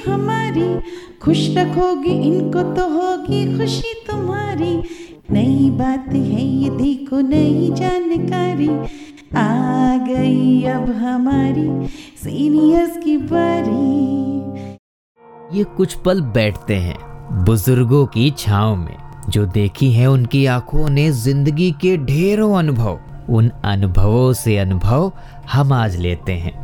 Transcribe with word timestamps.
हमारी। 0.00 0.80
खुश 1.22 1.56
रखोगी, 1.56 2.10
इनको 2.10 2.62
तो 2.62 2.88
होगी 2.88 3.58
खुशी 3.58 3.94
तुम्हारी। 4.06 4.82
नई 5.30 5.70
बात 5.70 6.08
है 6.08 6.44
ये 6.44 6.70
देखो, 6.70 7.20
नई 7.20 7.70
जानकारी। 7.74 8.68
आ 9.36 9.96
गई 9.96 10.62
अब 10.62 10.90
हमारी 10.90 11.86
सीनियर्स 12.16 12.96
की 13.04 13.16
बारी। 13.16 14.04
ये 15.58 15.64
कुछ 15.64 15.94
पल 15.94 16.20
बैठते 16.20 16.74
हैं 16.74 16.96
बुज़ुर्गों 17.44 18.06
की 18.06 18.30
छाव 18.30 18.76
में। 18.76 18.96
जो 19.28 19.46
देखी 19.46 19.92
है 19.92 20.06
उनकी 20.06 20.46
आँखों 20.46 20.88
ने 20.88 21.10
ज़िंदगी 21.12 21.70
के 21.72 21.96
ढेरों 21.96 22.58
अनुभव। 22.58 23.00
उन 23.30 23.48
अनुभवों 23.64 24.32
से 24.32 24.58
अनुभव 24.58 25.12
हम 25.52 25.72
आज 25.72 25.96
लेते 25.96 26.32
हैं। 26.32 26.63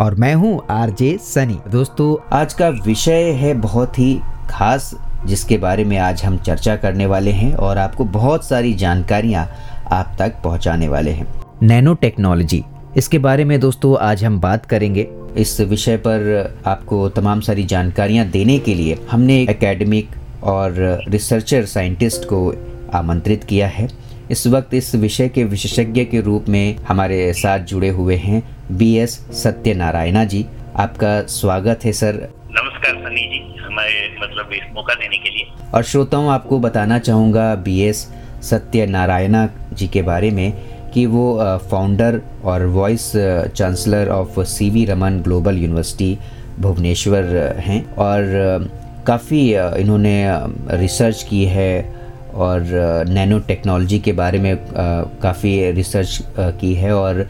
और 0.00 0.14
मैं 0.14 0.34
हूँ 0.34 0.60
आरजे 0.70 1.16
सनी। 1.22 1.58
दोस्तों, 1.70 2.14
आज 2.32 2.52
का 2.54 2.68
विषय 2.84 3.30
है 3.32 3.52
बहुत 3.54 3.98
ही 3.98 4.14
खास, 4.50 4.90
जिसके 5.26 5.58
बारे 5.58 5.84
में 5.84 5.96
आज 5.98 6.22
हम 6.24 6.38
चर्चा 6.38 6.76
करने 6.76 7.06
वाले 7.06 7.30
हैं 7.30 7.52
और 7.54 7.78
आपको 7.78 8.04
बहुत 8.04 8.44
सारी 8.44 8.72
जानकारियाँ 8.74 9.44
आप 9.92 10.14
तक 10.18 10.40
पहुँचाने 10.44 10.88
वाले 10.88 11.10
हैं। 11.10 11.26
नैनो 11.62 11.94
टेक्नोलॉजी, 11.94 12.62
इसके 12.96 13.18
बारे 13.18 13.44
में 13.44 13.58
दोस्तों 13.60 13.96
आज 13.98 14.24
हम 14.24 14.40
बात 14.40 14.66
करेंगे। 14.66 15.08
इस 15.36 15.60
विषय 15.60 15.96
पर 15.96 16.62
आपको 16.66 17.08
तमाम 17.10 17.40
सारी 17.40 17.64
जानकारियाँ 17.64 18.26
देने 18.28 18.58
के 18.58 18.74
लिए 18.74 18.98
हमने 19.10 19.40
एकेडमिक 19.42 20.16
और 20.44 21.04
रिसर्चर 21.08 21.64
साइंटिस्ट 21.66 22.24
को 22.24 22.46
आमंत्रित 22.94 23.44
किया 23.44 23.66
है। 23.68 23.88
इस 24.30 24.46
वक्त 24.46 24.74
इस 24.74 24.94
विषय 24.94 25.28
के 25.28 25.44
विशेषज्ञ 25.44 26.04
के 26.04 26.20
रूप 26.20 26.48
में 26.48 26.76
हमारे 26.88 27.32
साथ 27.32 27.60
जुड़े 27.60 27.88
हुए 27.88 28.16
हैं 28.16 28.42
बी 28.72 28.92
एस 28.96 29.18
सत्यनारायणा 29.34 30.24
जी। 30.24 30.44
आपका 30.76 31.10
स्वागत 31.28 31.84
है 31.84 31.92
सर। 31.92 32.14
नमस्कार 32.50 32.94
सनी 32.96 33.22
जी। 33.22 33.40
हमारे 33.62 34.16
मतलब 34.22 34.52
इस 34.52 34.72
मौका 34.74 34.94
देने 34.94 35.18
के 35.18 35.30
लिए। 35.30 35.48
और 35.74 35.82
श्रोताओं 35.82 36.30
आपको 36.30 36.58
बताना 36.58 36.98
चाहूँगा 36.98 37.54
बी 37.64 37.78
एस 37.80 38.06
सत्यनारायणा 38.42 39.48
जी 39.72 39.88
के 39.88 40.02
बारे 40.02 40.30
में 40.30 40.52
कि 40.94 41.06
वो 41.06 41.26
फाउंडर 41.70 42.20
और 42.44 42.66
voice 42.70 43.12
chancellor 43.56 44.08
of 44.08 44.40
C 44.48 44.70
V 44.70 44.84
Raman 44.84 45.20
global 45.20 45.58
university 45.58 46.18
Bhubaneswar 46.58 47.36
हैं। 47.58 47.84
और 47.96 48.68
काफ़ी 49.06 49.48
इन्होंने 49.80 50.16
रिसर्च 50.78 51.22
की 51.30 51.44
है 51.44 51.99
और 52.34 53.04
नैनो 53.08 53.38
टेक्नोलॉजी 53.38 53.98
के 53.98 54.12
बारे 54.12 54.38
में 54.38 54.56
काफ़ी 55.22 55.50
रिसर्च 55.72 56.18
की 56.60 56.72
है 56.74 56.94
और 56.94 57.26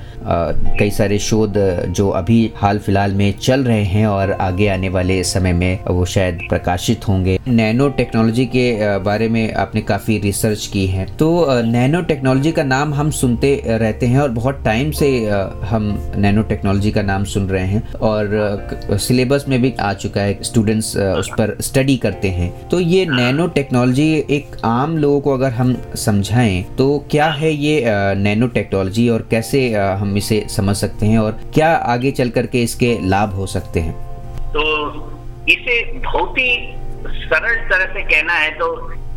कई 0.78 0.90
सारे 0.90 1.18
शोध 1.18 1.54
जो 1.90 2.08
अभी 2.10 2.40
हाल 2.56 2.78
फ़िलहाल 2.78 3.14
में 3.14 3.32
चल 3.38 3.64
रहे 3.64 3.84
हैं 3.84 4.06
और 4.06 4.32
आगे 4.32 4.68
आने 4.68 4.88
वाले 4.88 5.22
समय 5.24 5.52
में 5.52 5.84
वो 5.84 6.04
शायद 6.04 6.38
प्रकाशित 6.48 7.08
होंगे। 7.08 7.38
नैनो 7.48 7.88
टेक्नोलॉजी 7.90 8.44
के 8.46 8.98
बारे 8.98 9.28
में 9.28 9.52
आपने 9.54 9.80
काफ़ी 9.82 10.18
रिसर्च 10.18 10.66
की 10.66 10.86
है। 10.86 11.06
तो 11.16 11.28
नैनो 11.62 12.02
टेक्नोलॉजी 12.02 12.52
का 12.52 12.62
नाम 12.64 12.94
हम 12.94 13.10
सुनते 13.12 13.54
रहते 13.66 14.06
हैं 14.06 14.18
और 14.20 14.28
बहुत 14.30 14.62
टाइम 14.64 14.90
से 14.90 15.10
हम 15.64 15.92
नैनो 16.16 16.42
टेक्नोलॉजी 16.44 16.90
का 16.90 17.02
नाम 17.02 17.24
सुन 17.26 17.48
रहे 17.48 17.66
हैं 17.66 17.92
और 17.92 18.98
सिलेबस 18.98 19.44
में 19.48 19.60
भी 19.62 19.72
आ 19.80 19.92
चुका 19.94 20.20
है। 20.20 20.38
स्टूडेंट्स 20.42 20.96
उस 20.96 21.28
पर 21.30 21.56
स्टडी 21.60 21.96
करते 21.96 22.28
हैं। 22.30 22.50
तो 22.68 22.80
ये 22.80 23.04
नैनो 23.06 23.46
टेक्नोलॉजी 23.50 24.08
एक 24.30 24.56
आम 24.64 24.89
आम 24.90 24.96
लोगों 24.98 25.20
को 25.20 25.34
अगर 25.34 25.50
हम 25.50 25.76
समझाएँ 25.96 26.62
तो 26.78 26.86
क्या 27.10 27.26
है 27.30 27.50
ये 27.50 27.82
नैनो 28.16 28.46
टेक्नोलॉजी 28.46 29.08
और 29.08 29.26
कैसे 29.30 29.60
हम 29.74 30.16
इसे 30.16 30.46
समझ 30.50 30.76
सकते 30.76 31.06
हैं 31.06 31.18
और 31.18 31.38
क्या 31.54 31.68
आगे 31.76 32.10
चल 32.10 32.30
करके 32.30 32.62
इसके 32.62 32.98
लाभ 33.08 33.34
हो 33.34 33.46
सकते 33.46 33.80
हैं? 33.80 33.92
तो 34.50 34.62
इसे 35.48 35.82
बहुत 35.98 36.38
ही 36.38 36.74
सरल 37.04 37.54
तरह 37.70 37.92
से 37.94 38.02
कहना 38.02 38.32
है 38.32 38.50
तो 38.50 38.68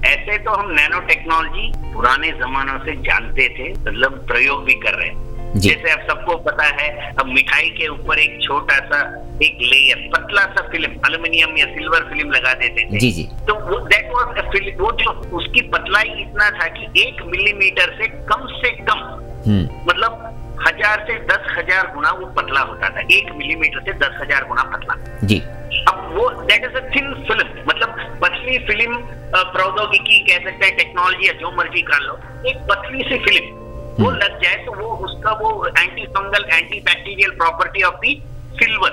ऐसे 0.06 0.38
तो 0.38 0.52
हम 0.52 0.72
नैनो 0.72 1.00
टेक्नोलॉजी 1.00 1.72
पुराने 1.94 2.32
जमानों 2.32 2.78
से 2.80 2.96
जानते 3.02 3.50
थे 3.50 3.72
मतलब 3.74 4.26
प्रयोग 4.28 4.64
भी 4.64 4.74
कर 4.74 4.94
रहे 4.94 5.08
हैं। 5.08 5.33
जैसे 5.56 5.92
आप 5.92 6.06
सबको 6.10 6.36
पता 6.44 6.66
है 6.78 6.90
अब 7.14 7.26
मिठाई 7.28 7.70
के 7.78 7.88
ऊपर 7.88 8.20
एक 8.20 8.42
छोटा 8.44 8.78
सा 8.86 9.02
एक 9.44 9.58
लेयर 9.62 10.08
पतला 10.14 10.42
सा 10.54 10.62
फ़िल्म 10.70 11.00
अल्यूमिनियम 11.06 11.58
या 11.58 11.66
सिल्वर 11.66 12.10
फ़िल्म 12.10 12.32
लगा 12.32 12.54
देते 12.54 12.86
थे। 12.86 13.00
जी 13.00 13.12
जी। 13.12 13.24
तो 13.48 13.56
वो 13.68 13.80
दैट 13.88 14.10
वाज 14.14 14.78
वो 14.80 14.92
जो 15.02 15.12
उसकी 15.38 15.62
पतलाई 15.70 16.22
इतना 16.22 16.50
था 16.52 16.68
कि 16.70 16.88
एक 17.02 17.22
मिलीमीटर 17.28 17.96
से 17.98 18.08
कम 18.28 18.46
से 18.54 18.72
कम 18.84 19.00
हम्म। 19.48 19.90
मतलब 19.90 20.12
हज़ार 20.68 21.06
से 21.08 21.20
दस 21.26 21.48
हज़ार 21.58 21.92
गुना 21.96 22.12
वो 22.12 22.26
पतला 22.36 22.62
होता 22.62 22.90
था। 22.90 23.02
एक 23.12 23.32
मिलीमीटर 23.38 23.82
से 23.82 23.94
दस 24.00 24.18
हज़ार 24.22 24.48
गुना 24.48 24.64
पतला। 24.76 24.96
जी। 25.28 25.40
अब 25.90 26.10
वो 26.14 26.30
that 26.42 26.66
is 26.66 26.78
a 26.78 26.88
thin 26.90 27.14
film 27.28 27.48
मतलब 27.70 28.20
पतली 28.22 28.58
फ़िल्म 28.68 28.98
प्रौद्योगिकी 29.52 30.20
कह 30.30 30.44
सकते 30.44 30.66
हैं 30.66 30.76
टेक्नोलॉजी 30.78 31.28
या 31.28 31.34
जो 31.40 31.52
मर्ज़ी 31.58 31.82
कर 31.84 32.02
लो 32.02 32.20
एक 32.50 32.58
पतली 32.70 33.04
सी 33.04 33.18
फ़िल्म 33.20 33.62
वो 33.94 34.08
हम्म। 34.08 34.18
लग 34.18 34.40
जाए 34.42 34.56
तो 34.66 34.72
वो 34.74 34.96
उसका 35.06 35.32
वो 35.34 35.50
anti 35.68 36.06
fungal 36.08 36.46
anti 36.52 36.80
bacterial 36.82 37.32
property 37.38 37.84
of 37.84 37.96
the 37.98 38.14
silver 38.54 38.92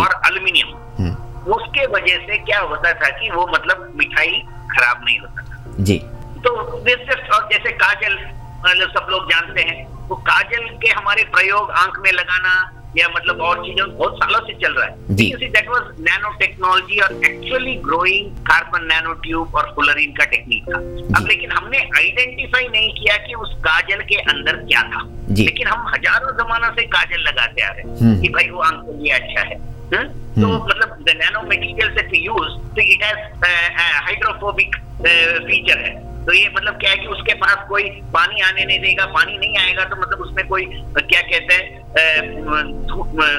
और 0.00 0.14
अल्यूमिनियम 0.22 0.74
हम्म। 0.98 1.52
उसके 1.52 1.86
वजह 1.88 2.26
से 2.26 2.38
क्या 2.40 2.60
होता 2.62 2.92
था 2.94 3.10
कि 3.10 3.30
वो 3.30 3.46
मतलब 3.46 3.92
मिठाई 3.96 4.42
खराब 4.70 5.04
नहीं 5.04 5.18
होता 5.18 5.42
था 5.42 5.84
जी 5.84 5.98
तो 6.44 6.50
और 6.56 7.48
जैसे 7.52 7.70
काजल 7.78 8.18
मतलब 8.64 8.90
सब 8.90 9.06
लोग 9.10 9.30
जानते 9.30 9.62
हैं 9.62 9.84
तो 10.08 10.14
काजल 10.26 10.68
के 10.76 10.90
हमारे 10.90 11.24
प्रयोग 11.32 11.70
आँख 11.78 11.98
में 11.98 12.10
लगाना 12.12 12.52
या 12.96 13.08
मतलब 13.08 13.40
और 13.40 13.64
चीज़ों 13.64 13.88
बहुत 13.96 14.16
सालों 14.16 14.40
से 14.46 14.52
चल 14.52 14.72
रहा 14.72 14.86
है। 14.86 14.94
दैट 15.48 15.68
वाज 15.68 16.00
नैनो 16.00 16.30
टेक्नोलॉजी 16.38 16.98
और 17.00 17.12
actually 17.24 17.74
growing 17.74 18.36
carbon 18.46 18.84
nano 18.84 19.12
tube 19.12 19.54
और 19.54 19.72
फुलरिन 19.76 20.12
का 20.12 20.24
टेक्निक 20.24 20.62
था। 20.64 20.78
अब 21.18 21.26
लेकिन 21.28 21.52
हमने 21.52 21.78
आइडेंटिफाई 21.78 22.68
नहीं 22.68 22.92
किया 22.94 23.16
कि 23.16 23.34
उस 23.34 23.54
काजल 23.58 24.02
के 24.02 24.16
अंदर 24.34 24.56
क्या 24.56 24.82
था। 24.82 25.06
लेकिन 25.30 25.66
हम 25.66 25.86
हज़ारों 25.94 26.32
जमाना 26.36 26.70
से 26.70 26.82
काजल 26.82 27.20
लगाते 27.28 27.62
आ 27.62 27.68
रहे 27.68 27.82
हैं 27.82 27.98
हम्म। 28.00 28.20
कि 28.22 28.28
भाई 28.28 28.50
वो 28.50 28.60
आँख 28.60 28.84
के 28.86 29.02
लिए 29.02 29.12
अच्छा 29.12 29.40
है। 29.40 29.56
हम्म? 29.94 30.08
तो 30.42 30.46
हम्म। 30.46 30.64
मतलब 30.64 31.04
द 31.08 31.16
नैनो 31.16 31.40
मटेरियल 31.42 31.96
से 31.96 32.18
यूज़ 32.18 32.58
तो 32.74 32.80
इट 32.82 33.02
हैज़ 33.04 33.18
हाइड्रोफोबिक 34.00 34.76
फीचर 35.46 35.78
है। 35.78 36.09
तो 36.26 36.32
ये 36.32 36.48
मतलब 36.56 36.74
क्या 36.74 36.90
है 36.90 36.96
कि 36.96 37.06
उसके 37.06 37.34
पास 37.34 37.64
कोई 37.68 37.82
पानी 38.14 38.40
आने 38.40 38.64
नहीं 38.64 38.78
देगा 38.80 39.06
पानी 39.06 39.38
नहीं 39.38 39.58
आएगा 39.58 39.84
तो 39.84 39.96
मतलब 39.96 40.20
उसमें 40.20 40.48
कोई 40.48 40.64
क्या 40.98 41.20
कहते 41.20 41.54
हैं 41.54 41.80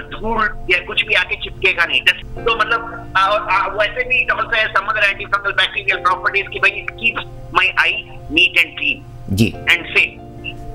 धूल 0.09 0.65
या 0.71 0.79
कुछ 0.85 1.03
भी 1.05 1.13
आके 1.13 1.35
चिपकेगा 1.35 1.85
नहीं। 1.85 2.01
तो 2.45 2.55
मतलब 2.55 3.13
आ, 3.17 3.21
आ, 3.21 3.67
वैसे 3.67 4.03
भी 4.03 4.25
ऑल्सो 4.25 4.55
से 4.55 4.67
some 4.67 4.85
other 4.85 5.03
anti 5.03 5.25
fungal 5.25 5.51
bacterial 5.51 5.97
properties 5.97 6.47
की 6.47 6.59
भाई 6.59 6.71
keeps 6.71 7.23
my 7.53 7.73
eye 7.79 7.93
neat 8.31 8.65
and 8.65 8.77
clean 8.77 9.35
ji. 9.35 9.53
And 9.71 9.85
से 9.97 10.01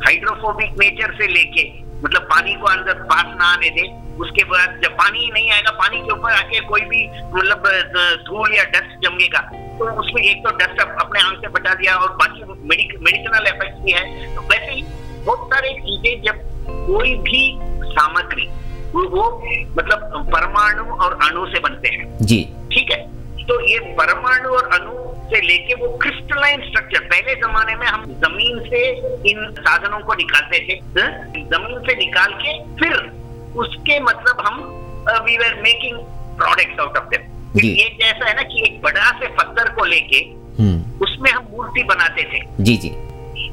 हाइड्रोफोबिक 0.06 0.78
नेचर 0.80 1.14
से 1.14 1.26
लेके 1.26 1.85
मतलब 1.96 2.22
पानी 2.30 2.54
को 2.54 2.66
अंदर 2.68 3.02
पास 3.04 3.26
ना 3.36 3.46
आने 3.46 3.70
दे। 3.70 3.84
उसके 4.16 4.44
बाद 4.44 4.80
जब 4.82 4.92
पानी 4.96 5.30
नहीं 5.32 5.50
आएगा 5.52 5.70
पानी 5.78 6.00
के 6.00 6.12
ऊपर 6.12 6.32
आके 6.32 6.60
कोई 6.66 6.80
भी 6.90 7.06
मतलब 7.32 7.68
धूल 8.26 8.54
या 8.54 8.64
डस्ट 8.74 9.06
जमेगा 9.06 9.40
तो 9.78 9.90
उसमें 10.00 10.22
एक 10.22 10.38
तो 10.44 10.50
डस्ट 10.56 10.80
अपने 10.80 11.20
आँख 11.20 11.40
से 11.40 11.48
बचा 11.50 11.74
दिया 11.74 11.96
और 11.96 12.12
बाकी 12.16 12.44
मेडिसिनल 12.44 13.46
इफ़ेक्ट 13.46 13.82
भी 13.84 13.92
है। 13.92 14.34
तो 14.34 14.42
वैसे 14.42 14.70
ही 14.72 14.82
बहुत 15.24 15.46
सारे 15.46 15.72
चीज़ें 15.80 16.22
जब 16.22 16.38
कोई 16.86 17.14
भी 17.26 17.42
सामग्री 17.86 18.48
वो, 18.92 19.02
वो 19.02 19.24
मतलब 19.76 20.30
परमाणु 20.32 20.84
और 20.94 21.18
अणु 21.22 21.46
से 21.46 21.60
बनते 21.60 21.88
हैं। 21.88 22.06
जी। 22.22 22.42
ठीक 22.72 22.90
है? 22.90 23.00
तो 23.42 23.60
ये 23.62 23.78
परमाणु 23.98 24.48
और 24.50 24.68
अणु 24.74 24.92
से 25.30 25.40
लेके 25.46 25.74
वो 25.74 25.88
क्रिस्टलाइन 26.02 26.60
स्ट्रक्चर 26.62 27.04
पहले 27.12 27.34
जमाने 27.40 27.74
में 27.76 27.86
हम 27.86 28.04
ज़मीन 28.24 28.58
से 28.68 28.82
इन 29.30 29.46
साधनों 29.60 29.98
को 30.00 30.14
निकालते 30.14 30.58
थे 30.68 30.78
हाँ? 30.98 31.10
ज़मीन 31.54 31.78
से 31.88 31.96
निकाल 31.96 32.34
के 32.42 32.58
फिर 32.80 32.96
उसके 33.64 33.98
मतलब 34.00 34.44
हम 34.46 34.60
we 35.24 35.36
were 35.38 35.54
making 35.62 35.98
products 36.38 36.80
out 36.80 36.96
of 36.96 37.08
them 37.14 37.34
ये 37.64 37.88
जैसा 38.00 38.28
है 38.28 38.34
ना 38.36 38.42
कि 38.42 38.62
एक 38.66 38.80
बड़ा 38.82 39.10
से 39.20 39.26
पत्थर 39.36 39.68
को 39.74 39.84
लेके 39.84 40.18
हम्म। 40.58 41.04
उसमें 41.04 41.30
हम 41.30 41.46
मूर्ति 41.52 41.82
बनाते 41.82 42.22
थे। 42.32 42.40
जी 42.64 42.76
जी। 42.76 42.88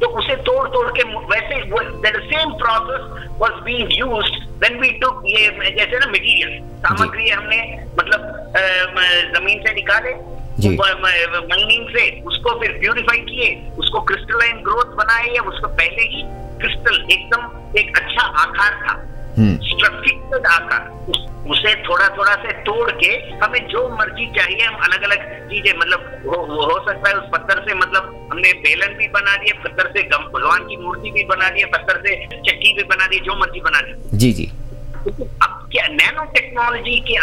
तो 0.02 0.08
उसे 0.20 0.36
तोड़ 0.48 0.68
तोड़ 0.70 0.88
के 0.98 1.04
वैसे 1.30 1.62
the 2.06 2.22
same 2.24 2.52
process 2.62 3.30
was 3.42 3.62
being 3.64 3.92
used 3.92 4.36
when 4.64 4.80
we 4.80 4.90
took 5.00 5.22
ये 5.28 5.72
जैसे 5.78 6.00
ना 6.00 6.06
मटेरियल 6.06 6.60
सामग्री 6.86 7.30
हमने 7.30 7.60
मतलब 8.00 8.54
ज़मीन 9.36 9.64
से 9.68 9.74
निकाले। 9.74 10.14
माइनिंग 11.42 11.90
से 11.90 12.22
उसको 12.22 12.60
फिर 12.60 12.72
प्यूरिफाई 12.72 13.18
किए 13.18 13.70
उसको 13.78 14.02
क्रिस्टलाइन 14.02 14.58
ग्रोथ 14.58 14.96
बनाए 14.96 15.26
या 15.26 15.42
उसको 15.42 15.68
पहले 15.68 16.02
ही 16.02 16.24
क्रिस्टल 16.60 17.08
एकदम 17.12 17.72
एक 17.80 17.98
अच्छा 17.98 18.22
आकार 18.22 18.72
था। 18.72 19.10
हम्म। 19.38 19.56
स्ट्रक्चर्ड 19.56 20.46
आकार। 20.46 20.90
उस- 21.10 21.34
उसे 21.52 21.76
थोड़ा 21.76 22.08
थोड़ा 22.18 22.36
से 22.36 22.52
तोड़ 22.52 22.92
के 22.92 23.08
हमें 23.46 23.68
जो 23.68 23.98
मर्ज़ी 23.98 24.26
चाहिए 24.26 24.66
हम 24.66 24.76
अलग 24.76 25.02
अलग 25.04 25.48
चीज़ें 25.48 25.78
मतलब 25.78 26.22
हो, 26.26 26.32
हो, 26.32 26.86
सकता 26.90 27.10
है 27.10 27.16
उस 27.16 27.30
पत्थर 27.34 27.66
से 27.70 27.74
मतलब 27.76 28.30
हमने 28.32 28.54
बेलन 28.54 28.94
भी 28.94 29.08
बना 29.08 29.36
दिए 29.36 29.54
पत्थर 29.54 29.88
से 29.98 30.04
गम 30.04 30.18
भगवान 30.18 30.64
की 30.64 30.78
मूर्ति 30.78 31.12
भी 31.12 31.24
बना 31.24 31.50
दी 31.50 31.66
पत्थर 31.66 32.04
से 32.08 32.26
चक्की 32.26 32.74
भी 32.74 32.84
बना 32.84 33.08
दी 33.08 33.20
जो 33.20 33.36
मर्ज़ी 33.36 33.60
बना 33.60 33.82
दी। 33.82 34.18
जी 34.18 34.32
जी। 34.32 34.52
अब 35.44 35.70
क्या 35.72 35.88
नैनो 35.88 36.24
टेक्नोलॉजी 36.24 37.00
के 37.00 37.14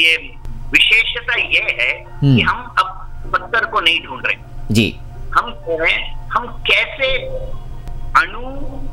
ये 0.00 0.41
विशेषता 0.72 1.38
ये 1.38 1.62
है 1.80 1.92
हम्म। 1.92 2.36
कि 2.36 2.42
हम 2.42 2.74
अब 2.78 3.30
पत्थर 3.32 3.64
को 3.66 3.80
नहीं 3.80 4.00
ढूंढ 4.04 4.26
रहे 4.26 4.74
जी 4.74 4.88
हम 5.34 5.54
रहे 5.70 5.94
हम 6.32 6.46
कैसे 6.66 7.10
अणु 8.16 8.40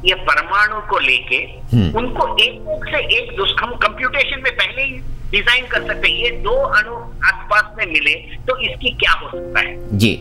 या 0.06 0.16
परमाणु 0.26 0.80
को 0.90 1.00
लेके 1.00 1.38
हम्म। 1.72 1.98
उनको 2.00 2.28
एक 2.38 2.68
एक 2.70 2.86
से 2.86 3.00
एक 3.16 3.40
हम 3.60 3.76
कंप्यूटेशन 3.78 4.42
में 4.42 4.52
पहले 4.54 4.84
ही 4.84 4.98
डिज़ाइन 5.32 5.66
कर 5.68 5.88
सकते 5.88 6.10
हैं 6.10 6.16
ये 6.18 6.30
दो 6.44 6.56
अणु 6.74 6.96
आसपास 7.26 7.74
में 7.78 7.86
मिले 7.88 8.14
तो 8.48 8.58
इसकी 8.62 8.92
क्या 8.96 9.12
हो 9.14 9.30
सकता 9.30 9.60
है 9.60 9.98
जी 9.98 10.12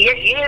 ये 0.00 0.12
ये 0.22 0.44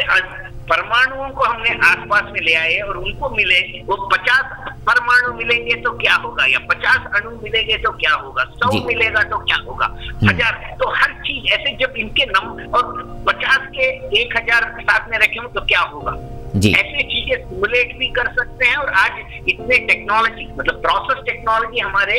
परमाणुओं 0.71 1.29
को 1.31 1.45
हमने 1.45 1.71
आसपास 1.87 2.31
में 2.33 2.41
ले 2.41 2.55
आए 2.55 2.79
और 2.81 2.97
उनको 2.97 3.29
मिले 3.31 3.61
वो 3.89 3.97
पचास 4.13 4.73
परमाणु 4.89 5.33
मिलेंगे 5.35 5.75
तो 5.83 5.91
क्या 5.99 6.15
होगा? 6.15 6.45
या 6.47 6.59
पचास 6.69 7.07
अणु 7.17 7.31
मिलेंगे 7.43 7.77
तो 7.79 7.91
क्या 7.99 8.15
होगा? 8.15 8.45
सौ 8.57 8.71
मिलेगा 8.87 9.23
तो 9.31 9.39
क्या 9.45 9.57
होगा? 9.67 9.87
हज़ार। 10.25 10.77
तो 10.81 10.89
हर 10.97 11.13
चीज़ 11.27 11.53
ऐसे 11.55 11.77
जब 11.77 11.97
इनके 11.99 12.25
नम 12.27 12.75
और 12.75 12.85
पचास 13.29 13.69
के 13.77 13.91
एक 14.23 14.37
हज़ार 14.37 14.71
साथ 14.81 15.11
में 15.11 15.19
रखे 15.19 15.41
हो 15.41 15.49
तो 15.49 15.61
क्या 15.67 15.81
होगा? 15.93 16.17
ऐसी 16.57 17.03
चीज़ें 17.05 17.37
सिमुलेट 17.39 17.97
भी 17.99 18.07
कर 18.17 18.29
सकते 18.35 18.67
हैं 18.67 18.77
और 18.77 18.93
आज 18.99 19.49
इतने 19.49 19.79
टेक्नोलॉजी 19.87 20.47
मतलब 20.59 20.81
प्रोसेस 20.83 21.25
टेक्नोलॉजी 21.27 21.81
हमारे 21.81 22.19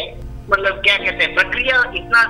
मतलब 0.50 0.76
क्या 0.84 0.96
कहते 0.98 1.24
हैं 1.24 1.34
प्रक्रिया 1.36 1.78
इतना 1.96 2.24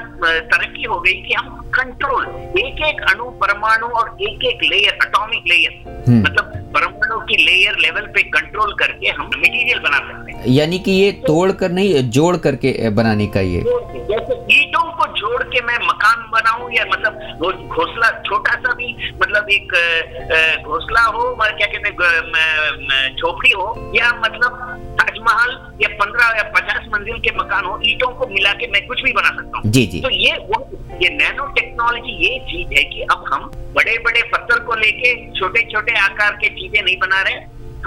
तरक्की 0.54 0.84
हो 0.84 1.00
गई 1.00 1.14
कि 1.22 1.34
हम 1.34 1.50
कंट्रोल 1.76 2.26
एक 2.60 2.82
एक 2.88 3.02
अणु 3.10 3.26
परमाणु 3.42 3.88
और 4.00 4.16
एक 4.22 4.46
एक 4.52 4.64
लेयर 4.72 4.98
अटोमिक 5.06 5.44
लेयर। 5.48 5.74
मतलब 6.12 6.54
परमाणु 6.76 7.20
की 7.30 7.38
लेयर 7.46 7.78
लेवल 7.82 8.08
पे 8.16 8.24
कंट्रोल 8.38 8.74
करके 8.80 9.10
हम 9.10 9.26
मटेरियल 9.28 9.80
बना 9.80 9.98
सकते 10.08 10.32
हैं 10.32 10.56
यानी 10.56 10.80
कि 10.80 10.92
ये 10.92 11.12
तोड़ 11.28 11.52
कर 11.62 11.72
नहीं 11.72 12.10
जोड़ 12.18 12.36
करके 12.48 12.90
बनाने 13.00 13.28
का 13.36 13.42
ये 13.52 13.64
जैसे 14.12 14.40
ईटों 14.60 14.87
जोड़ 15.28 15.44
के 15.44 15.62
मैं 15.66 15.78
मकान 15.86 16.20
बनाऊँ 16.32 16.72
या 16.74 16.86
मतलब 16.92 17.20
वो 17.42 17.52
घोंसला 17.76 18.10
छोटा 18.26 18.54
सा 18.66 18.74
भी 18.74 18.94
मतलब 19.22 19.50
एक 19.52 19.74
अ, 19.74 20.62
हो 21.08 21.36
मतलब 21.40 21.58
क्या 21.58 21.68
कहते 21.68 21.90
हैं 21.90 23.16
झोपड़ी 23.16 23.52
हो 23.52 23.68
या 23.96 24.10
मतलब 24.26 24.60
ताजमहल 25.00 25.52
या 25.82 25.90
पंद्रह 26.02 26.38
या 26.38 26.44
पचास 26.56 26.86
मंजिल 26.94 27.20
के 27.20 27.32
मकान 27.38 27.66
हो 27.66 27.80
ईटों 27.86 28.08
को 28.20 28.28
मिला 28.28 28.54
के 28.62 28.68
मैं 28.72 28.86
कुछ 28.88 29.02
भी 29.04 29.12
बना 29.14 29.30
सकता 29.36 29.58
हूँ। 29.58 29.72
जी 29.72 29.86
जी। 29.86 30.02
तो 30.02 30.10
ये 30.10 30.38
वो 30.50 30.60
ये 31.04 31.10
नैनो 31.18 31.46
टेक्नोलॉजी 31.56 32.16
ये 32.26 32.40
चीज़ 32.52 32.74
है 32.78 32.84
कि 32.84 33.02
अब 33.12 33.26
हम 33.34 33.50
बड़े 33.76 33.98
बड़े 34.06 34.22
पत्थर 34.34 34.60
को 34.60 34.76
लेके 34.76 35.14
छोटे 35.40 35.62
छोटे 35.72 36.00
आकार 36.00 36.36
के 36.42 36.50
चीज़ें 36.50 36.82
नहीं 36.84 36.98
बना 36.98 37.22
रहे 37.22 37.36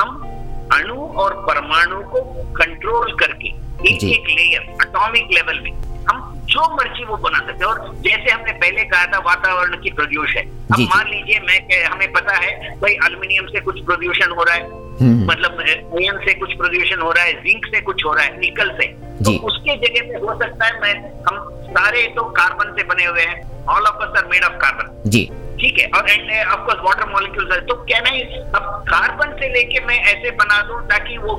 हम 0.01 0.69
अणु 0.75 1.07
और 1.23 1.35
परमाणु 1.49 2.01
को 2.11 2.21
कंट्रोल 2.61 3.13
करके 3.21 3.49
एक। 3.91 4.05
एक 4.05 4.29
लेयर 4.29 4.63
एटॉमिक 4.83 5.29
लेवल 5.33 5.61
में। 5.61 5.71
हम 6.09 6.37
जो 6.51 6.63
मर्ज़ी 6.77 7.05
वो 7.05 7.17
बना 7.17 7.39
सकते 7.39 7.65
और 7.65 7.95
जैसे 8.05 8.31
हमने 8.31 8.53
पहले 8.53 8.85
कहा 8.85 9.05
था 9.07 9.19
वातावरण 9.19 9.77
की 9.77 9.91
प्रदूषण। 9.91 10.41
अब। 10.75 10.81
मान 10.81 11.07
लीजिए 11.09 11.41
मैं 11.41 11.85
हमें 11.85 12.13
पता 12.13 12.37
है 12.37 12.53
भाई 12.81 12.95
अल्मीनियम 13.05 13.47
से 13.47 13.61
कुछ 13.61 13.81
प्रदूषण 13.85 14.33
हो 14.33 14.43
रहा 14.43 14.55
है। 14.55 14.65
हम्म। 15.01 15.27
मतलब 15.31 15.61
आयन 15.61 16.19
से 16.25 16.35
कुछ 16.35 16.53
प्रदूषण 16.53 17.01
हो 17.01 17.13
रहा 17.13 17.25
है 17.25 17.33
जिंक 17.33 17.67
से 17.67 17.81
कुछ 17.81 18.05
हो 18.05 18.13
रहा 18.15 18.25
है 18.25 18.39
निकल 18.41 18.71
से। 18.71 18.87
तो 19.25 19.37
उसके 19.47 19.77
जगह 19.77 20.09
पे 20.09 20.19
हो 20.27 20.39
सकता 20.39 20.67
है 20.67 20.81
मैं 20.81 20.95
हम 21.29 21.39
सारे 21.71 22.03
तो 22.17 22.23
कार्बन 22.23 22.75
से 22.77 22.83
बने 22.83 23.05
हुए 23.05 23.23
हैं। 23.23 23.67
All 23.67 23.83
of 23.83 24.03
us 24.03 24.19
are 24.19 24.27
made 24.27 24.45
of 24.45 24.53
carbon 24.53 25.11
जी। 25.11 25.25
ठीक 25.61 25.79
है 25.79 25.87
और 25.97 26.11
and 26.11 26.49
of 26.49 26.61
course 26.61 26.79
water 26.81 27.09
molecules 27.13 27.53
है 27.55 27.61
तो 27.67 27.75
क्या 27.85 28.01
नहीं 28.01 28.23
अब 28.25 28.85
कार्बन 28.89 29.37
से 29.41 29.49
लेके 29.49 29.85
मैं 29.87 29.99
ऐसे 29.99 30.31
बना 30.31 30.61
दूँ 30.63 30.81
ताकि 30.87 31.19
वो 31.19 31.35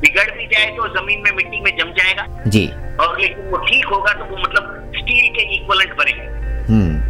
बिगड़ 0.00 0.30
भी 0.30 0.46
जाए 0.46 0.66
तो 0.66 0.88
ज़मीन 0.88 1.22
में 1.22 1.30
मिट्टी 1.32 1.60
में 1.60 1.76
जम 1.78 1.92
जाएगा? 1.92 2.26
जी। 2.46 2.66
और 3.00 3.20
लेकिन 3.20 3.50
वो 3.50 3.58
ठीक 3.66 3.86
होगा 3.86 4.12
तो 4.12 4.24
वो 4.24 4.36
मतलब 4.38 4.92
स्टील 4.96 5.28
के 5.34 5.42
इक्वलेंट 5.54 5.94
बनेगा। 5.96 6.24
हम्म। 6.68 7.00